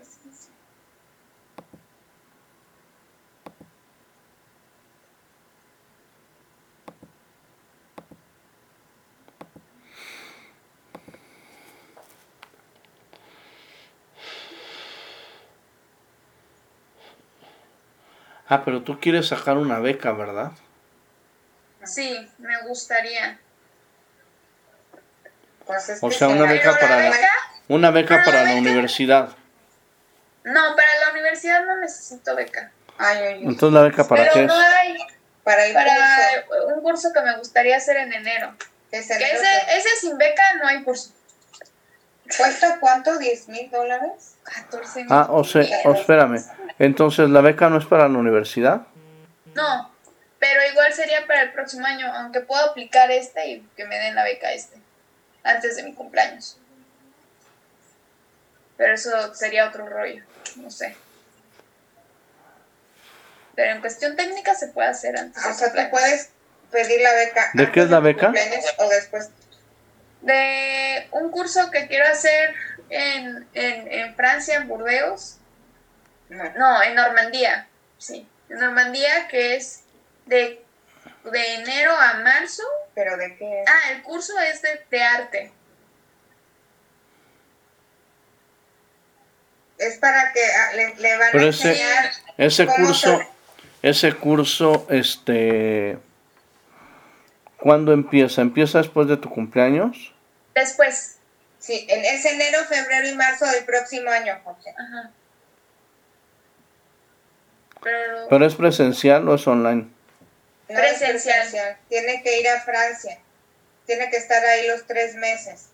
[0.00, 0.48] Así es.
[18.52, 20.52] Ah, pero tú quieres sacar una beca, ¿verdad?
[21.84, 23.38] Sí, me gustaría.
[25.66, 27.28] Pues es O sea, una no beca para la- beca?
[27.68, 29.28] Una beca para la beca- universidad.
[30.44, 32.70] No, para la universidad no necesito beca.
[32.98, 33.42] Ay, ay, ay.
[33.44, 34.66] Entonces la beca para Pero qué no es?
[34.68, 34.98] hay
[35.44, 35.94] Para el para
[36.46, 36.66] curso.
[36.74, 38.54] un curso que me gustaría hacer en enero.
[38.90, 41.10] Que ese, ese sin beca no hay curso.
[42.36, 43.12] ¿Cuesta cuánto?
[43.18, 44.36] ¿10 mil dólares?
[44.44, 46.42] 14 Ah, o sea, o espérame.
[46.78, 48.82] Entonces la beca no es para la universidad.
[49.54, 49.92] No,
[50.38, 54.14] pero igual sería para el próximo año, aunque puedo aplicar este y que me den
[54.14, 54.76] la beca este,
[55.44, 56.58] antes de mi cumpleaños.
[58.76, 60.24] Pero eso sería otro rollo,
[60.56, 60.96] no sé.
[63.54, 65.38] Pero en cuestión técnica se puede hacer antes.
[65.38, 65.90] O sea, tú cumpleaños.
[65.90, 66.30] puedes
[66.70, 67.50] pedir la beca.
[67.54, 68.32] ¿De qué es la beca?
[68.78, 69.30] O después.
[70.22, 72.54] De un curso que quiero hacer
[72.90, 75.38] en, en, en Francia, en Burdeos.
[76.28, 76.44] No.
[76.56, 77.68] No, en Normandía,
[77.98, 78.26] sí.
[78.48, 79.82] En Normandía, que es
[80.26, 80.64] de,
[81.24, 82.62] de enero a marzo.
[82.94, 83.68] ¿Pero de qué es?
[83.68, 85.52] Ah, el curso es de, de arte.
[89.78, 92.10] Es para que ah, le, le van Pero a ese- enseñar.
[92.38, 95.98] Ese ¿Cómo curso, se- ese curso, este,
[97.58, 98.40] ¿cuándo empieza?
[98.42, 100.11] ¿Empieza después de tu cumpleaños?
[100.54, 101.16] Después.
[101.58, 104.74] Sí, en, es enero, febrero y marzo del próximo año, José.
[104.76, 105.10] Ajá.
[107.82, 109.90] Pero, ¿Pero es presencial o es online?
[110.68, 111.78] No es Presencial.
[111.88, 113.18] Tiene que ir a Francia.
[113.86, 115.66] Tiene que estar ahí los tres meses.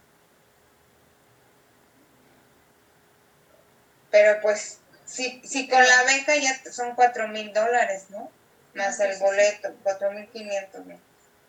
[4.11, 8.31] Pero pues, si, si con la beca ya son cuatro mil dólares, ¿no?
[8.75, 10.85] Más el boleto, cuatro mil quinientos.
[10.87, 10.99] ¿no?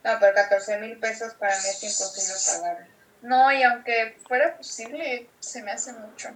[0.02, 2.99] Pero 14 mil pesos para mí es imposible pagarlo.
[3.22, 6.30] No, y aunque fuera posible, se me hace mucho.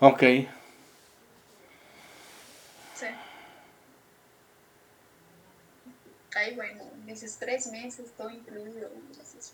[0.00, 0.20] Ok.
[2.98, 3.06] Sí.
[6.34, 8.90] Ay, bueno, dices tres meses, todo incluido.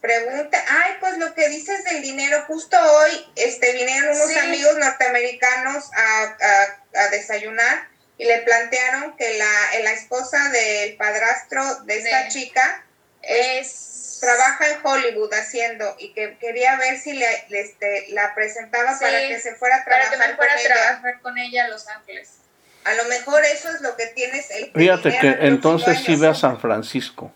[0.01, 4.39] Pregunta, ay, pues lo que dices del dinero, justo hoy este, vinieron unos Sí.
[4.39, 11.83] amigos norteamericanos a, a- a desayunar y le plantearon que la, la esposa del padrastro
[11.85, 12.85] de esta chica
[13.29, 14.19] Es.
[14.21, 19.05] trabaja en Hollywood haciendo y que quería ver si le, le, este, la presentaba Sí,
[19.05, 20.75] para que se fuera a Para trabajar que me fuera con a ella.
[20.75, 22.39] trabajar con ella a Los Ángeles.
[22.85, 26.35] A lo mejor eso es lo que tienes el Fíjate que entonces sí ve a
[26.35, 27.33] San Francisco.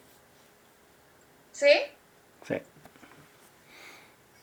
[1.53, 1.69] ¿Sí?
[2.47, 2.63] Sí.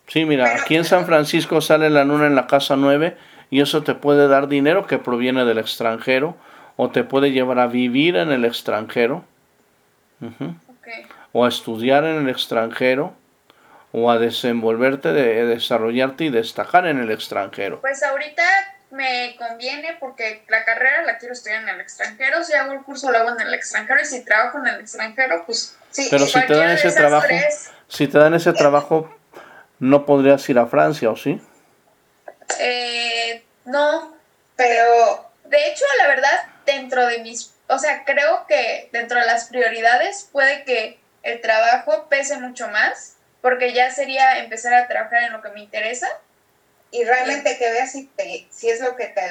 [0.07, 3.17] Sí, mira, Pero- aquí en San Francisco sale la luna en la casa 9
[3.49, 6.35] y eso te puede dar dinero que proviene del extranjero
[6.75, 9.23] o te puede llevar a vivir en el extranjero.
[11.38, 13.13] O a estudiar en el extranjero
[13.91, 17.81] o a desenvolverte, de, desarrollarte y destacar en el extranjero.
[17.81, 18.41] Pues ahorita
[18.91, 22.41] me conviene porque la carrera la quiero estudiar en el extranjero.
[22.41, 23.99] Si hago el curso, lo hago en el extranjero.
[24.01, 27.69] Y si trabajo en el extranjero, pues Sí, Pero si te dan ese trabajo, tres.
[27.89, 29.13] si te dan ese trabajo,
[29.79, 31.41] no podrías ir a Francia, ¿o sí?
[32.61, 34.15] eh, no.
[34.55, 37.53] pero De hecho, la verdad, dentro de mis.
[37.67, 43.17] O sea, creo que dentro de las prioridades puede que el trabajo pese mucho más.
[43.41, 46.07] Porque ya sería empezar a trabajar en lo que me interesa.
[46.91, 49.21] y realmente que veas si, te, si es lo que te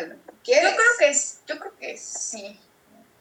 [0.45, 0.71] quieres.
[0.71, 2.61] Yo creo que es, yo creo que sí.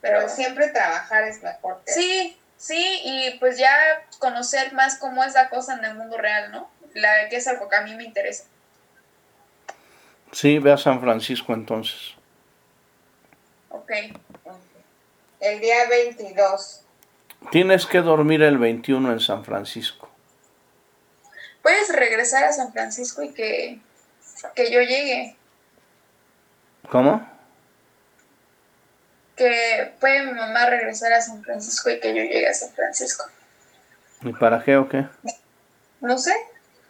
[0.02, 1.82] pero Pero siempre trabajar es mejor.
[1.86, 3.74] que- sí, sí, y pues ya
[4.18, 6.70] conocer más cómo es la cosa en el mundo real, ¿no?
[6.92, 8.44] La que es algo que a mí me interesa.
[10.32, 12.14] Sí, ve a San Francisco entonces.
[13.70, 13.90] Ok.
[15.40, 16.82] El día 22.
[17.50, 20.10] Tienes que dormir el 21 en San Francisco.
[21.62, 23.78] Puedes regresar a San Francisco y que,
[24.54, 25.36] que yo llegue.
[26.90, 27.26] ¿Cómo?
[29.36, 33.24] Que puede mi mamá regresar a San Francisco y que yo llegue a San Francisco.
[34.22, 35.06] ¿Y para qué o qué?
[36.00, 36.34] No sé.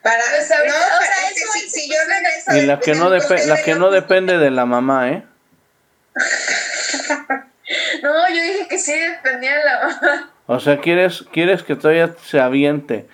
[0.03, 2.57] Para, Pues ahorita, no, o sea, eso si, yo regreso.
[2.57, 5.25] Y la que no, depe- la que no depende de la mamá, ¿eh?
[8.03, 10.34] No, yo dije que sí dependía de la mamá.
[10.47, 13.07] O sea, ¿quieres, quieres que todavía se aviente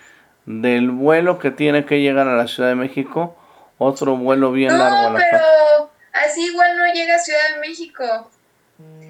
[0.47, 3.37] del vuelo que tiene que llegar a la Ciudad de México,
[3.78, 5.31] otro vuelo bien largo a No, la casa.
[5.31, 8.31] pero así igual no llega a Ciudad de México.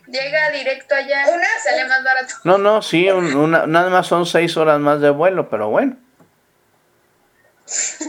[0.07, 1.25] Llega directo allá.
[1.33, 2.35] Una- sale más barato.
[2.45, 5.97] No, no, sí, un- una- nada más son seis horas más de vuelo, pero bueno.
[7.65, 8.05] Sí,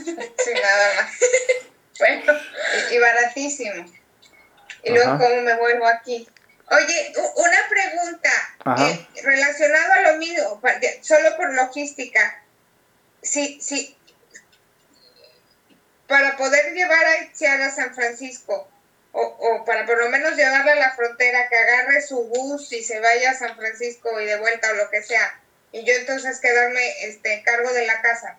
[0.53, 1.12] nada más.
[1.99, 2.34] Bueno,
[2.89, 3.86] Y, y baratísimo.
[4.84, 5.12] Y luego.
[5.20, 6.28] ¿cómo me vuelvo aquí?
[6.72, 8.32] Oye, una pregunta
[8.78, 10.61] eh, relacionado a lo mismo,
[11.01, 12.41] solo por logística.
[13.22, 13.97] Si, si,
[16.07, 18.69] para poder llevar a Itziar a San Francisco,
[19.11, 22.82] o, o para por lo menos llevarla a la frontera, que agarre su bus y
[22.82, 25.41] se vaya a San Francisco y de vuelta o lo que sea,
[25.74, 28.38] y yo entonces quedarme este, cargo de la casa.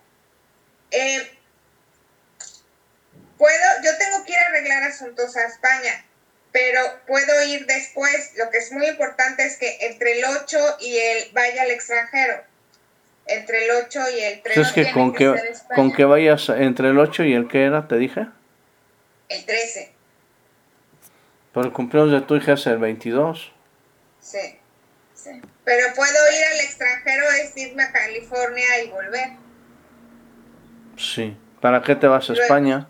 [0.91, 1.39] Eh,
[3.37, 6.07] puedo, yo tengo que ir a arreglar asuntos a España,
[6.53, 8.35] pero puedo ir después.
[8.37, 12.43] Lo que es muy importante es que entre el 8 y el vaya al extranjero.
[13.27, 14.55] Entre el 8 y el 3.
[14.55, 17.65] Pues es que tiene con que con que vayas entre el 8 y el que
[17.65, 18.27] era, te dije.
[19.29, 19.93] El 13.
[21.55, 23.53] Pero el cumpleaños de tu hija es el 22.
[24.21, 24.59] Sí.
[25.15, 25.41] sí.
[25.65, 29.29] Pero puedo ir al extranjero, es irme a California y volver.
[30.97, 31.37] Sí.
[31.61, 32.43] ¿Para qué te vas a Luego.
[32.43, 32.89] España?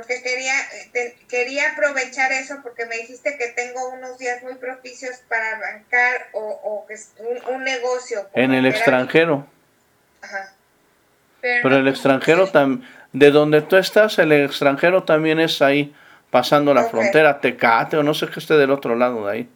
[0.00, 4.54] Porque quería, eh, te- quería aprovechar eso porque me dijiste que tengo unos días muy
[4.54, 8.26] propicios para arrancar o, o que es un, un negocio.
[8.32, 9.46] En el extranjero.
[10.22, 10.54] Ajá.
[11.42, 15.94] Pero el extranjero también, de donde tú estás, el extranjero también es ahí,
[16.30, 19.50] pasando la frontera, Tecate o no sé qué esté del otro lado de ahí,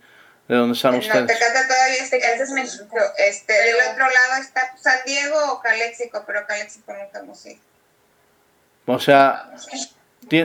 [0.49, 1.27] de donde están No, ustedes.
[1.27, 2.97] Tecate todavía está Tecate es México.
[3.17, 7.61] Este, del Pero- otro lado está San Diego o Caléxico, pero Caléxico nunca hemos ido.
[8.87, 9.51] O sea,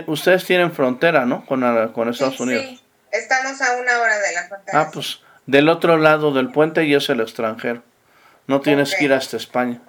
[0.08, 1.46] ustedes tienen frontera, ¿no?
[1.46, 1.62] Con,
[1.94, 2.66] con Estados Sí, Unidos.
[2.66, 2.82] sí.
[3.12, 4.82] Estamos a una hora de la frontera.
[4.82, 7.82] Ah, pues del otro lado del puente y es el extranjero.
[8.48, 9.80] No tienes que ir hasta España.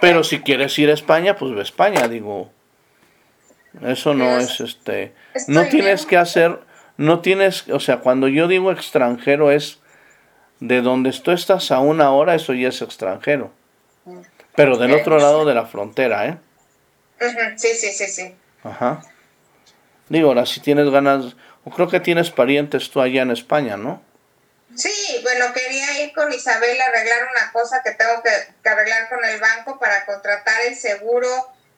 [0.00, 2.50] Pero si quieres ir a España, pues ve a España, digo.
[3.82, 5.14] Eso no Pero es este.
[5.34, 6.08] estoy No tienes bien.
[6.08, 6.60] que hacer.
[6.96, 7.68] No tienes.
[7.70, 9.80] O sea, cuando yo digo extranjero es.
[10.60, 13.52] De donde tú estás a una hora, eso ya es extranjero.
[14.54, 16.38] Pero del otro lado de la frontera, ¿eh?
[17.56, 18.34] Sí, sí, sí, sí.
[18.64, 19.02] Ajá.
[20.08, 21.36] Digo, ahora si tienes ganas.
[21.64, 24.02] O creo que tienes parientes tú allá en España, ¿no?
[24.76, 28.30] Sí, bueno, quería ir con Isabel a arreglar una cosa que tengo que,
[28.62, 31.28] que arreglar con el banco para contratar el seguro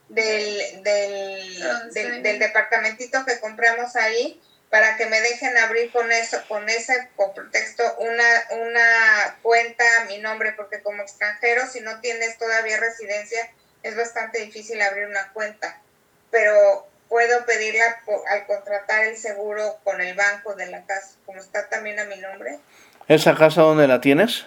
[0.09, 2.01] del, del, Ah, sí.
[2.01, 4.41] del departamentito que compramos ahí
[4.71, 10.05] para que me dejen abrir con eso, con ese con pretexto una, una cuenta a
[10.07, 13.51] mi nombre, porque como extranjero, si no tienes todavía residencia,
[13.83, 15.81] es bastante difícil abrir una cuenta.
[16.31, 21.41] Pero puedo pedirla por- al contratar el seguro con el banco de la casa, como
[21.41, 22.59] está también a mi nombre.
[23.09, 24.47] ¿Esa casa dónde la tienes?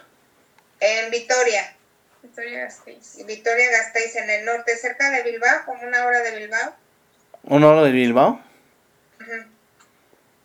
[0.82, 1.74] En Vitoria,
[2.22, 3.26] Victoria Gasteiz.
[3.26, 6.74] Vitoria Gasteiz, en el norte, cerca de Bilbao, como una hora de Bilbao.
[7.44, 8.42] ¿Una hora de Bilbao?
[9.22, 9.50] Ujú.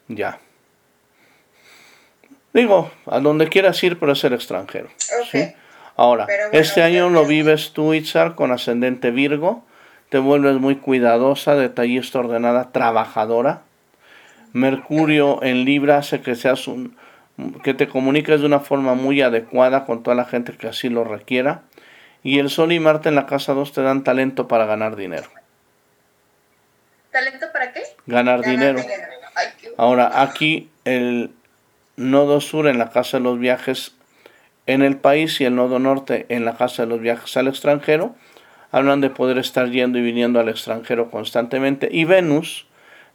[0.09, 0.39] Ya.
[2.53, 4.87] Digo, a donde quieras ir, pero es el extranjero.
[5.21, 5.29] Ok.
[5.31, 5.55] ¿sí?
[5.97, 9.65] Ahora, bueno, este año creo lo vives tú, Itzar, con ascendente Virgo.
[10.15, 13.63] Te vuelves muy cuidadosa, detallista, ordenada, trabajadora.
[14.53, 16.97] Mercurio en Libra hace que seas un
[17.65, 21.03] que te comuniques de una forma muy adecuada con toda la gente que así lo
[21.03, 21.63] requiera.
[22.23, 25.29] Y el Sol y Marte en la casa 2 te dan talento para ganar dinero.
[27.11, 27.83] ¿Talento para qué?
[28.07, 28.79] Ganar, dinero.
[29.77, 31.33] Ahora, aquí el
[31.97, 33.97] nodo sur en la casa de los viajes
[34.67, 38.15] en el país y el nodo norte en la casa de los viajes al extranjero
[38.75, 42.67] hablan de poder estar yendo y viniendo al extranjero constantemente y Venus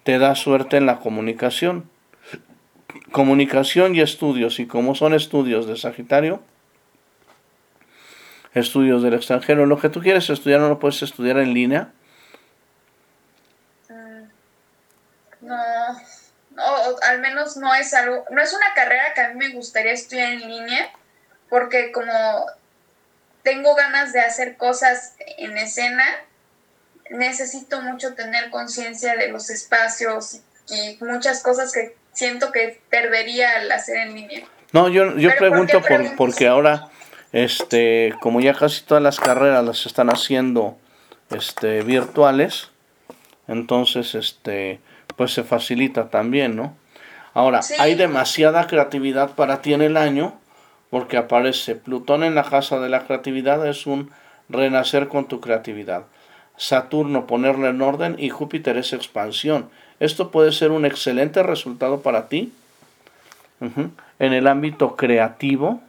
[0.03, 1.89] te da suerte en la comunicación.
[3.11, 6.41] Comunicación y estudios, y como son estudios de Sagitario,
[8.53, 11.91] estudios del extranjero, lo que tú quieres estudiar no lo puedes estudiar en línea.
[13.89, 14.23] Mm,
[15.41, 15.55] no,
[17.05, 20.31] al menos no es algo, no es una carrera que a mí me gustaría estudiar
[20.31, 20.89] en línea,
[21.49, 22.45] porque como
[23.43, 26.05] tengo ganas de hacer cosas en escena,
[27.09, 33.71] necesito mucho tener conciencia de los espacios y muchas cosas que siento que perdería al
[33.71, 34.45] hacer en línea.
[34.71, 36.89] No, yo, yo pregunto por, porque ahora,
[37.31, 40.77] este, como ya casi todas las carreras las están haciendo
[41.31, 42.69] este, virtuales,
[43.47, 44.79] entonces, este,
[45.15, 46.77] pues se facilita también, ¿no?
[47.33, 50.39] Ahora, hay demasiada creatividad para ti en el año,
[50.89, 54.09] porque aparece Plutón en la casa de la creatividad, es un
[54.49, 56.05] renacer con tu creatividad.
[56.57, 59.69] Saturno ponerle en orden y Júpiter es expansión.
[59.99, 62.51] Esto puede ser un excelente resultado para ti
[63.59, 65.81] en el ámbito creativo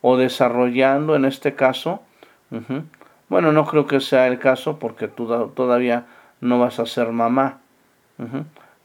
[0.00, 2.02] o desarrollando en este caso.
[3.28, 6.06] Bueno, no creo que sea el caso porque tú todavía
[6.40, 7.58] no vas a ser mamá.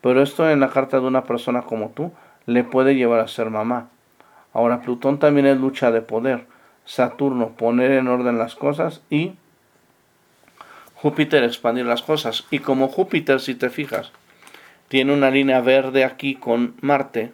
[0.01, 2.11] Pero esto en la carta de una persona como tú
[2.45, 3.87] le puede llevar a ser mamá.
[4.53, 6.45] Ahora, Plutón también es lucha de poder.
[6.85, 9.33] Saturno, poner en orden las cosas y
[10.95, 12.45] Júpiter expandir las cosas.
[12.51, 14.11] Y como Júpiter, si te fijas,
[14.87, 17.31] tiene una línea verde aquí con Marte,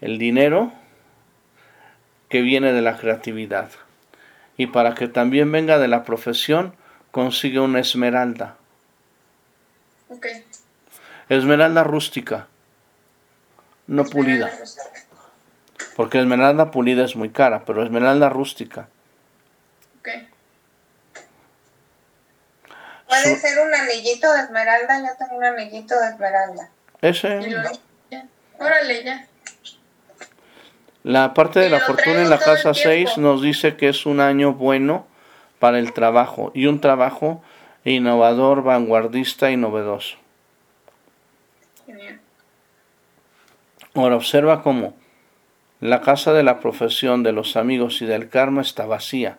[0.00, 0.72] el dinero
[2.28, 3.70] que viene de la creatividad.
[4.56, 6.74] Y para que también venga de la profesión,
[7.10, 8.56] consigue una esmeralda.
[11.28, 12.48] Esmeralda rústica,
[13.86, 14.50] no pulida.
[15.96, 18.88] Porque esmeralda pulida es muy cara, pero esmeralda rústica.
[23.06, 26.70] Puede ser un anillito de esmeralda, yo tengo un anillito de esmeralda.
[27.02, 27.38] Ese.
[28.58, 29.26] Órale, ya.
[31.02, 34.54] La parte de la fortuna en la casa 6 nos dice que es un año
[34.54, 35.06] bueno
[35.58, 37.42] para el trabajo y un trabajo
[37.84, 40.16] innovador, vanguardista y novedoso.
[43.94, 44.94] Ahora observa cómo
[45.82, 49.38] la casa de la profesión, de los amigos y del karma está vacía.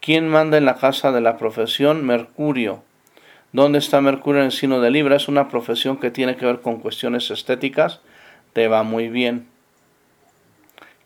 [0.00, 2.04] ¿Quién manda en la casa de la profesión?
[2.04, 2.82] Mercurio.
[3.52, 5.14] ¿Dónde está Mercurio en el signo de Libra?
[5.14, 8.00] Es una profesión que tiene que ver con cuestiones estéticas.
[8.54, 9.46] Te va muy bien.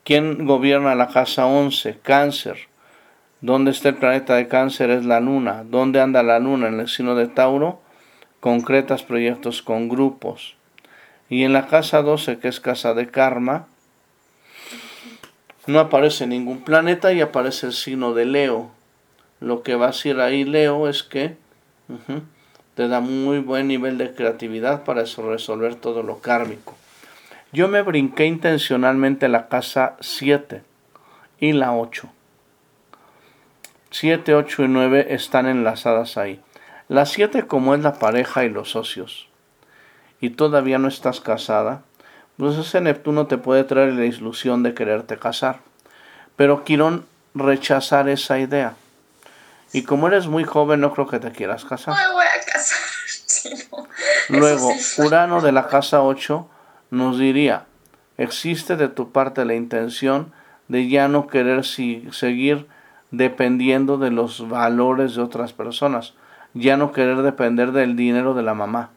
[0.03, 1.99] ¿Quién gobierna la casa 11?
[2.01, 2.57] Cáncer.
[3.41, 4.89] ¿Dónde está el planeta de cáncer?
[4.89, 5.63] Es la luna.
[5.63, 6.67] ¿Dónde anda la luna?
[6.67, 7.79] En el signo de Tauro.
[8.39, 10.55] Concretas proyectos con grupos.
[11.29, 13.67] Y en la casa 12, que es casa de karma,
[15.67, 18.71] no aparece ningún planeta y aparece el signo de Leo
[19.41, 21.35] lo que va a decir ahí Leo es que
[22.75, 26.77] te da muy buen nivel de creatividad para resolver todo lo kármico.
[27.51, 30.61] Yo me brinqué intencionalmente la casa 7
[31.39, 32.07] y la 8.
[33.89, 36.39] 7, 8 y 9 están enlazadas ahí.
[36.87, 39.27] La 7 como es la pareja y los socios.
[40.21, 41.83] Y todavía no estás casada,
[42.37, 45.59] pues ese Neptuno te puede traer la ilusión de quererte casar.
[46.35, 47.05] Pero Quirón
[47.35, 48.75] rechazar esa idea.
[49.73, 51.95] Y como eres muy joven, no creo que te quieras casar.
[51.95, 52.79] No me voy a casar.
[54.29, 56.49] Luego, Urano de la casa 8
[56.89, 57.65] nos diría,
[58.17, 60.33] existe de tu parte la intención
[60.67, 62.67] de ya no querer seguir
[63.11, 66.13] dependiendo de los valores de otras personas,
[66.53, 68.89] ya no querer depender del dinero de la mamá.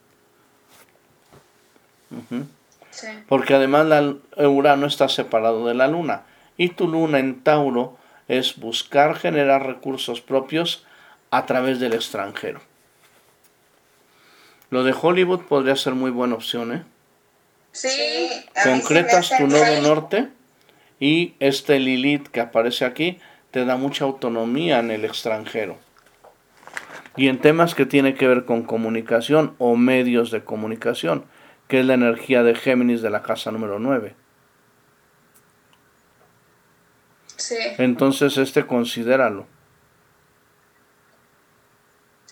[3.29, 6.23] Porque además la, Urano está separado de la luna
[6.57, 7.99] y tu luna en Tauro
[8.29, 10.85] es buscar generar recursos propios
[11.31, 12.61] a través del extranjero.
[14.71, 16.83] Lo de Hollywood podría ser muy buena opción, ¿eh?
[17.73, 17.89] Sí.
[18.63, 20.29] Concretas tu nodo norte
[21.01, 23.19] y este Lilith que aparece aquí
[23.51, 25.77] te da mucha autonomía en el extranjero.
[27.17, 31.25] Y en temas que tiene que ver con comunicación o medios de comunicación,
[31.69, 34.15] que es la energía de Géminis de la casa número 9.
[37.79, 39.47] Entonces, este considéralo.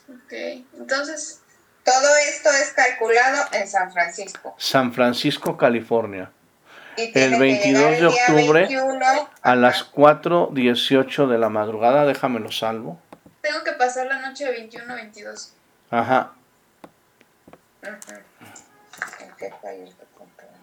[0.08, 0.32] Ok,
[0.78, 1.38] entonces.
[1.84, 4.54] Todo esto es calculado en San Francisco.
[4.56, 6.30] San Francisco, California.
[6.96, 8.68] El 22 de octubre
[9.40, 13.00] a las 4.18 de la madrugada, déjamelo salvo.
[13.40, 15.54] Tengo que pasar la noche de 21 22.
[15.90, 16.32] Ajá.
[19.46, 19.54] Ujú.
[19.54, 20.58] ¿En qué país tu cumpleaños?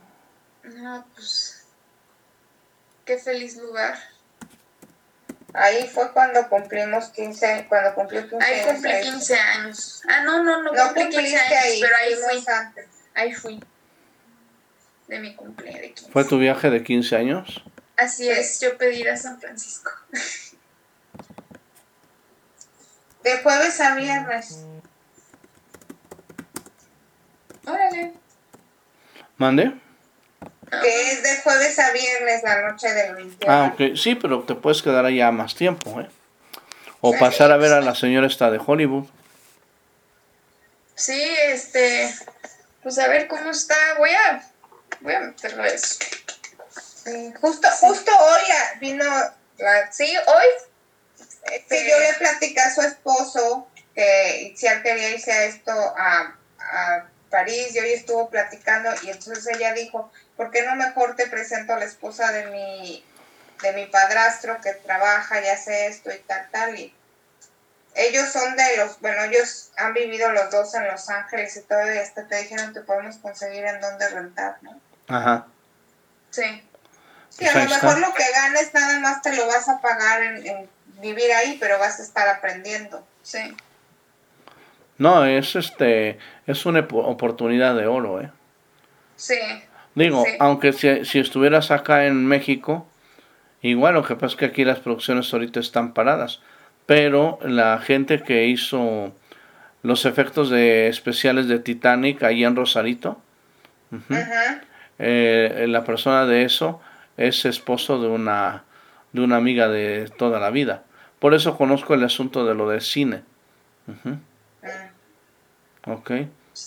[0.82, 1.64] No, pues.
[3.06, 3.98] Qué feliz lugar.
[5.54, 8.72] Ahí fue cuando cumplimos 15, cuando cumplió 15 Ahí años.
[8.74, 9.04] cumplí ahí.
[9.04, 10.02] 15 años.
[10.08, 12.54] Ah, no, no, no, No cumplí 15 cumpliste años, ahí, pero ahí fui.
[12.54, 12.88] antes.
[13.16, 13.60] Ahí fui.
[15.08, 16.12] De mi cumpleaños de 15.
[16.12, 17.64] ¿Fue tu viaje de 15 años?
[17.98, 19.92] Así es, yo pedí ir a San Francisco.
[23.24, 24.60] De jueves a viernes.
[27.66, 28.14] Órale.
[29.40, 29.74] ¿Mande?
[30.70, 33.52] Que es de jueves a viernes la noche del 21.
[33.52, 33.96] Ah, ok.
[33.98, 36.08] Sí, pero te puedes quedar allá más tiempo, ¿eh?
[37.02, 39.06] O pasar a ver a la señora esta de Hollywood.
[40.96, 42.14] Sí, este.
[42.84, 43.76] Pues a ver cómo está.
[43.98, 44.44] Voy a.
[45.00, 45.98] Voy a meterlo eso.
[47.04, 48.42] Sí, Justo, justo hoy
[48.82, 49.06] vino
[49.58, 51.64] la, Sí, hoy.
[51.70, 57.06] que yo le platicé a su esposo que Itziar quería irse a esto a, a
[57.30, 61.74] París y hoy estuvo platicando y entonces ella dijo, ¿por qué no mejor te presento
[61.74, 63.06] a la esposa de mi,
[63.62, 66.80] de mi padrastro que trabaja y hace esto y tal, tal?
[66.80, 66.94] Y
[67.96, 71.94] ellos son de los, bueno, ellos han vivido los dos en Los Ángeles y todo
[71.94, 74.80] y hasta te dijeron que podemos conseguir en dónde rentar, ¿no?
[75.08, 75.48] Ajá.
[76.30, 76.64] Sí.
[77.30, 79.82] Sí, a Pues lo ahí mejor lo que ganes nada más te lo vas a
[79.82, 80.70] pagar en, en
[81.00, 83.06] vivir ahí, pero vas a estar aprendiendo.
[83.24, 83.56] Sí.
[85.00, 86.20] No, es este,
[86.52, 88.30] es una opo- oportunidad de oro, ¿eh?
[89.16, 89.36] Sí.
[89.96, 90.32] Digo, Sí.
[90.40, 92.88] aunque si, si estuvieras acá en México,
[93.62, 96.42] igual lo que pasa es que aquí las producciones ahorita están paradas,
[96.86, 99.12] pero la gente que hizo
[99.84, 103.22] los efectos de especiales de Titanic ahí en Rosarito,
[105.00, 106.82] eh, la persona de eso
[107.18, 108.64] es esposo de una
[109.12, 110.84] de una amiga de toda la vida.
[111.20, 113.24] Por eso conozco el asunto de lo del cine.
[113.88, 114.14] Mm.
[115.92, 116.12] ok.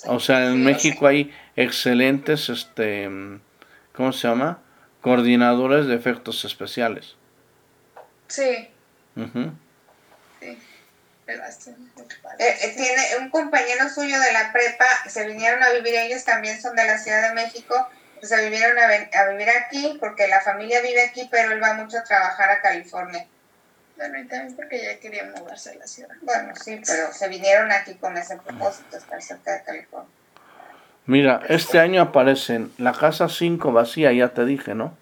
[0.07, 3.09] O sea, en México hay excelentes, este,
[3.93, 4.61] ¿cómo se llama?
[5.01, 7.17] Coordinadores de efectos especiales.
[8.29, 8.69] Sí.
[11.25, 11.71] Pero hasta-
[12.39, 16.61] Eh, eh, tiene un compañero suyo de la prepa, se vinieron a vivir, ellos también
[16.61, 17.89] son de la Ciudad de México,
[18.23, 22.05] se vinieron a vivir aquí porque la familia vive aquí, pero él va mucho a
[22.05, 23.27] trabajar a California.
[24.03, 26.11] Bueno, y también porque ya quería mudarse a la ciudad.
[26.23, 30.11] Bueno, sí, pero se vinieron aquí con ese propósito, estar cerca de California.
[31.07, 34.97] Mira, este año aparecen la casa 5 vacía, ya te dije, ¿no?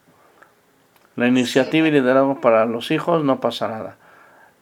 [1.17, 3.97] La iniciativa y liderazgo para los hijos, no pasa nada.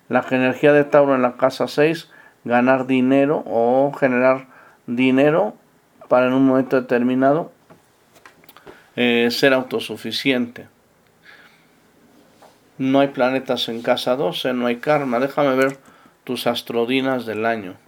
[0.08, 2.08] La energía de Tauro en la casa 6,
[2.44, 4.46] ganar dinero o generar
[4.86, 5.56] dinero
[6.06, 7.50] para en un momento determinado
[8.94, 10.68] eh, ser autosuficiente.
[12.78, 15.18] No hay planetas en casa 12, no hay karma.
[15.18, 15.78] Déjame ver
[16.24, 17.78] tus astrodinas del año.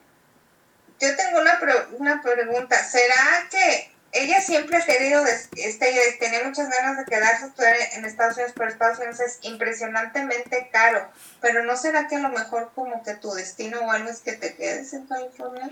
[1.00, 2.76] Yo tengo una, pre- una pregunta.
[2.76, 7.46] ¿Será que ella siempre ha querido, este, tenía muchas ganas de quedarse
[7.94, 11.08] en Estados Unidos, pero Estados Unidos es impresionantemente caro?
[11.40, 14.32] Pero ¿no será que a lo mejor como que tu destino o algo es que
[14.32, 15.70] te quedes en California?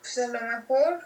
[0.00, 1.00] Pues a lo mejor,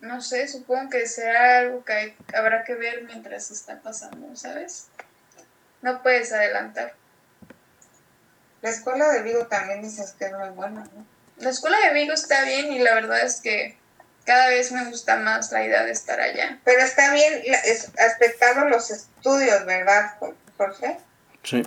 [0.00, 4.88] no sé, supongo que será algo que hay- habrá que ver mientras está pasando, ¿sabes?
[5.82, 6.94] No puedes adelantar.
[8.62, 11.06] La escuela de Vigo también dices que es muy buena, ¿no?
[11.36, 13.78] La escuela de Vigo está bien y la verdad es que
[14.24, 16.58] cada vez me gusta más la idea de estar allá.
[16.64, 20.16] Pero está bien la- es, aspectado los estudios, ¿verdad,
[20.56, 20.98] Jorge?
[21.44, 21.62] Sí.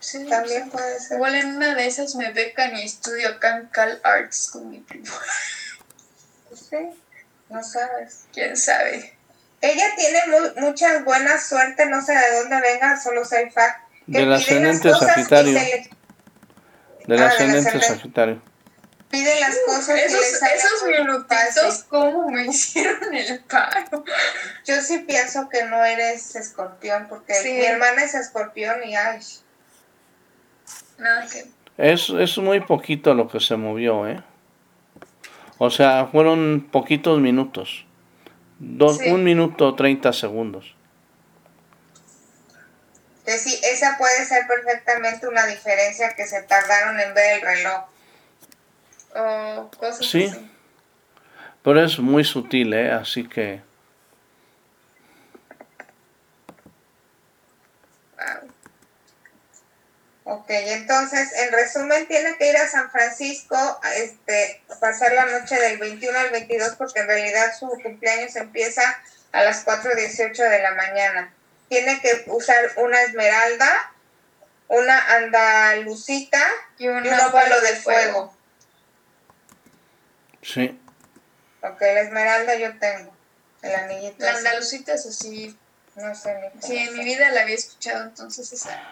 [0.00, 1.16] Sí, También pues, puede ser.
[1.16, 4.80] Igual en una de esas me becan y estudio acá en Cal Arts con mi
[4.80, 5.12] primo.
[6.54, 6.90] Sí,
[7.48, 8.24] no sabes.
[8.32, 9.16] ¿Quién sabe?
[9.66, 13.80] Ella tiene mu- mucha buena suerte, no sé de dónde venga, solo sé el fact.
[14.06, 15.52] que Del pide las ascendente cosas y Sagitario.
[15.54, 15.90] le
[17.06, 17.86] Del Ah, ascendente ascendente.
[17.86, 18.42] Sagitario.
[19.10, 21.84] pide las cosas y Esos, minutitos, fácil.
[21.88, 24.04] ¿cómo me hicieron el paro?
[24.66, 27.52] Yo sí pienso que no eres escorpión, porque Sí.
[27.52, 29.20] mi hermana es escorpión y ay,
[30.98, 31.46] Nada que.
[31.76, 34.22] Es, es muy poquito lo que se movió, ¿eh?
[35.58, 37.86] O sea, fueron poquitos minutos.
[38.58, 39.10] Dos, Sí.
[39.10, 40.74] Un minuto treinta segundos.
[43.24, 47.84] que sí, esa puede ser perfectamente una diferencia que se tardaron en ver el reloj.
[49.16, 50.24] O cosas Sí.
[50.24, 50.50] así.
[51.62, 52.92] Pero es muy sutil, ¿eh?
[52.92, 53.62] Así que...
[60.26, 65.54] Ok, entonces, en resumen, tiene que ir a San Francisco, a, este, pasar la noche
[65.54, 68.82] del 21 al 22, porque en realidad su cumpleaños empieza
[69.32, 71.34] a las 4.18 de la mañana.
[71.68, 73.92] Tiene que usar una esmeralda,
[74.68, 76.42] una andalucita
[76.78, 78.34] Y un y un óvalo de fuego.
[80.40, 80.80] Sí.
[81.60, 83.14] Porque la esmeralda yo tengo.
[83.60, 84.24] El anillito.
[84.24, 84.38] La ese.
[84.38, 85.58] andalucita es así.
[85.96, 88.88] No sé ni Sí, en mi vida la había escuchado, entonces esa.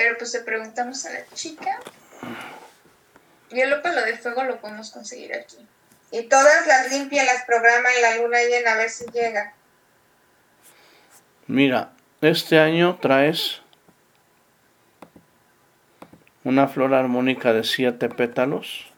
[0.00, 1.78] Pero pues le preguntamos a la chica.
[3.50, 5.58] Y el ópalo de fuego lo podemos conseguir aquí.
[6.10, 9.52] Y todas las limpia, las programa en la luna llena a ver si llega.
[11.48, 13.60] Mira, este año traes
[16.44, 18.89] una flor armónica de siete pétalos.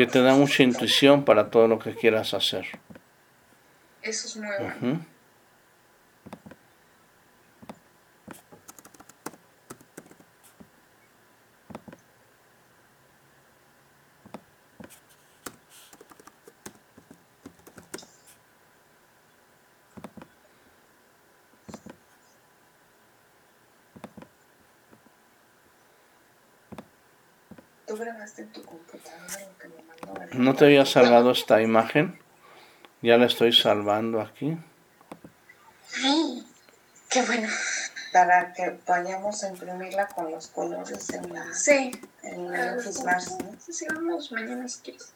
[0.00, 2.64] Que te da mucha intuición para todo lo que quieras hacer.
[4.00, 5.06] Eso es muy bueno.
[28.20, 30.20] Grabaste en tu computadora lo que me mandó.
[30.20, 30.34] ¿verdad?
[30.38, 32.18] ¿No te había salvado esta imagen?
[33.00, 34.58] Ya la estoy salvando aquí.
[37.08, 37.48] Qué bueno.
[38.12, 41.92] Para que vayamos a imprimirla con los colores en la, Sí.
[42.24, 43.36] en la Office Mars.
[43.64, 45.12] Sí, sí, vamos mañana si quieres.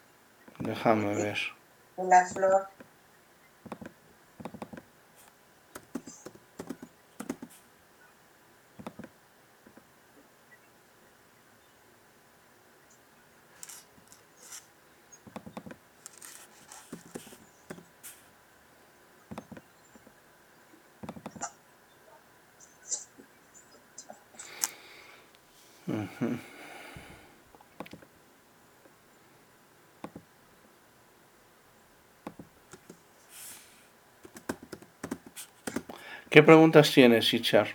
[0.61, 1.39] Déjame ver.
[1.97, 2.69] La flor.
[36.35, 37.69] ¿Qué preguntas tienes, Ichar?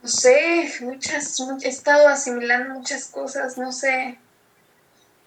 [0.00, 4.16] No sé, muchas, much- he estado asimilando muchas cosas, no sé.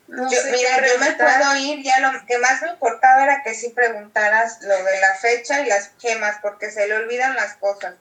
[0.08, 3.44] No Yo, sé mira, yo me puedo ir, ya lo que más me importaba era
[3.44, 7.54] que sí preguntaras lo de la fecha y las gemas, porque se le olvidan las
[7.58, 7.94] cosas.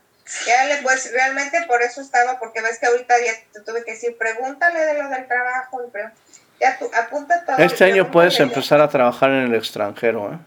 [0.46, 3.90] Ya le pues realmente por eso estaba, porque ves que ahorita ya te tuve que
[3.92, 7.58] decir, pregúntale de lo del trabajo, y ya tú apunta todo.
[7.58, 8.44] Este año puedes ya.
[8.44, 10.38] empezar a trabajar en el extranjero, ¿eh?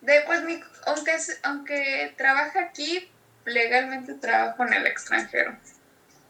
[0.00, 3.10] De, pues, mi, aunque, es- aunque trabaja aquí,
[3.44, 5.56] legalmente trabajo en el extranjero.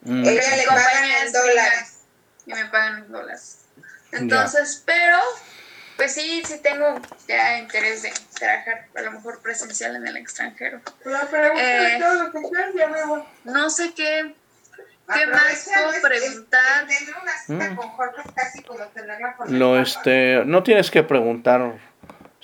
[0.02, 1.98] Mm, Ella le pagan compañía en es dólares.
[2.46, 3.58] Y me pagan en dólares.
[4.12, 5.18] Entonces, pero,
[5.96, 10.80] pues sí, sí tengo ya interés de trabajar a lo mejor presencial en el extranjero.
[11.02, 13.22] Pregúntale Eh, todo lo que quieras, ya me voy.
[13.44, 14.34] No sé qué,
[15.12, 16.86] ¿Qué Aprovecha, más puedo preguntar?
[16.88, 17.76] es tener una cita Mm.
[17.76, 19.82] con Jorge es casi como tenerla Lo papá.
[19.82, 21.74] este, no tienes que preguntar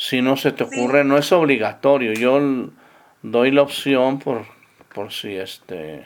[0.03, 0.71] si no se te Sí.
[0.79, 2.15] ocurre, no es obligatorio.
[2.15, 2.41] Yo
[3.23, 4.47] doy la opción por
[4.95, 6.05] por si este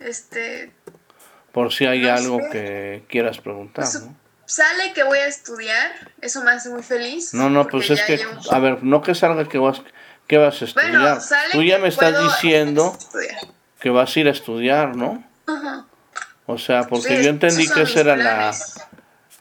[0.00, 0.72] este,
[1.52, 2.48] por si hay No algo sé.
[2.50, 4.16] que quieras preguntar, Pues, ¿no?
[4.46, 7.32] sale que voy a estudiar, eso me hace muy feliz.
[7.34, 9.82] No, no, pues es que llevo- a ver, no que salga que vas
[10.26, 10.90] que vas a estudiar.
[10.92, 11.18] Bueno,
[11.52, 12.96] Tú ya me estás diciendo
[13.80, 15.22] que vas a ir a estudiar, ¿no?
[15.46, 15.84] Ajá.
[16.46, 18.52] O sea, porque Sí, yo entendí que esa era la.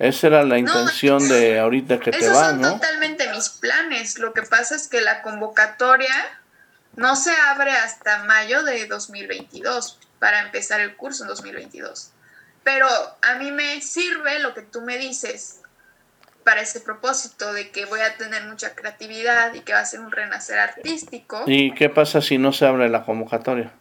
[0.01, 2.73] Esa era la intención de ahorita que te Esos vas, son ¿no?
[2.73, 4.17] totalmente mis planes.
[4.17, 6.13] Lo que pasa es que la convocatoria
[6.95, 12.11] no se abre hasta mayo de 2022 para empezar el curso en 2022.
[12.63, 12.87] Pero
[13.21, 15.59] a mí me sirve lo que tú me dices
[16.43, 19.99] para ese propósito de que voy a tener mucha creatividad y que va a ser
[19.99, 21.43] un renacer artístico.
[21.45, 23.71] ¿Y qué pasa si no se abre la convocatoria?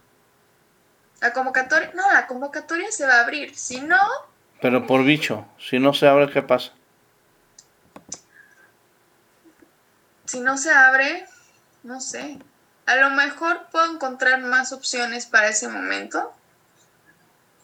[1.20, 3.54] La convocatoria, no, la convocatoria se va a abrir.
[3.54, 3.98] Si no,
[4.60, 6.72] Pero por bicho, si no se abre, ¿qué pasa?
[10.26, 11.26] si no se abre,
[11.82, 12.38] no sé.
[12.86, 16.32] A lo mejor puedo encontrar más opciones para ese momento,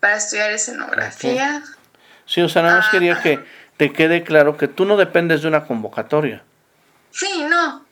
[0.00, 1.62] para estudiar escenografía.
[2.26, 2.90] Sí, o sea, nada más Ah.
[2.90, 3.44] quería que
[3.76, 6.42] te quede claro que tú no dependes de una convocatoria.
[7.12, 7.86] Sí, no.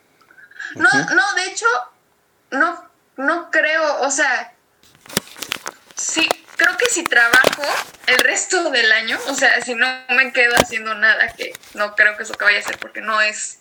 [0.75, 1.67] No, no, de hecho,
[2.51, 2.85] no,
[3.17, 4.55] no creo, o sea,
[5.95, 7.63] sí, creo que si trabajo
[8.07, 12.17] el resto del año, o sea, si no me quedo haciendo nada, que no creo
[12.17, 13.61] que eso que vaya a hacer porque no es,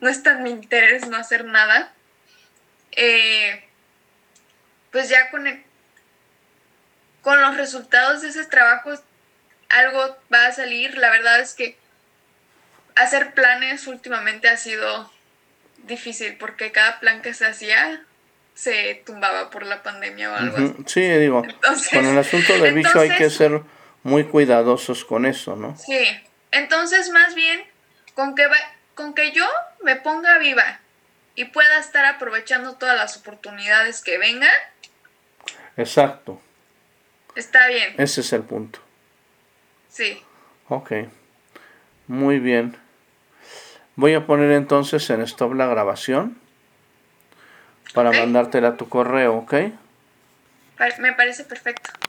[0.00, 1.92] no es tan mi interés no hacer nada,
[2.92, 3.64] eh,
[4.90, 5.64] pues ya con el-
[7.22, 8.90] con los resultados de ese trabajo
[9.68, 10.96] algo va a salir.
[10.96, 11.76] La verdad es que
[12.96, 15.12] hacer planes últimamente ha sido
[15.84, 18.02] difícil porque cada plan que se hacía
[18.58, 20.74] se tumbaba por la pandemia o algo así.
[20.86, 23.62] Sí, digo, Entonces, con el asunto del bicho hay que ser
[24.02, 25.76] muy cuidadosos con eso, ¿no?
[25.78, 26.04] Sí,
[26.50, 27.62] entonces más bien
[28.14, 28.56] con que, va-
[28.96, 29.46] con que yo
[29.84, 30.80] me ponga viva
[31.36, 34.50] y pueda estar aprovechando todas las oportunidades que vengan,
[35.76, 36.40] Exacto.
[37.36, 37.94] está bien.
[37.96, 38.80] Ese es el punto.
[39.88, 40.20] Sí.
[40.68, 40.92] Ok.
[42.08, 42.76] Muy bien.
[43.94, 46.40] Voy a poner entonces en stop la grabación
[47.98, 49.54] para mandártela a tu correo, ¿ok?
[51.00, 51.90] Me parece perfecto.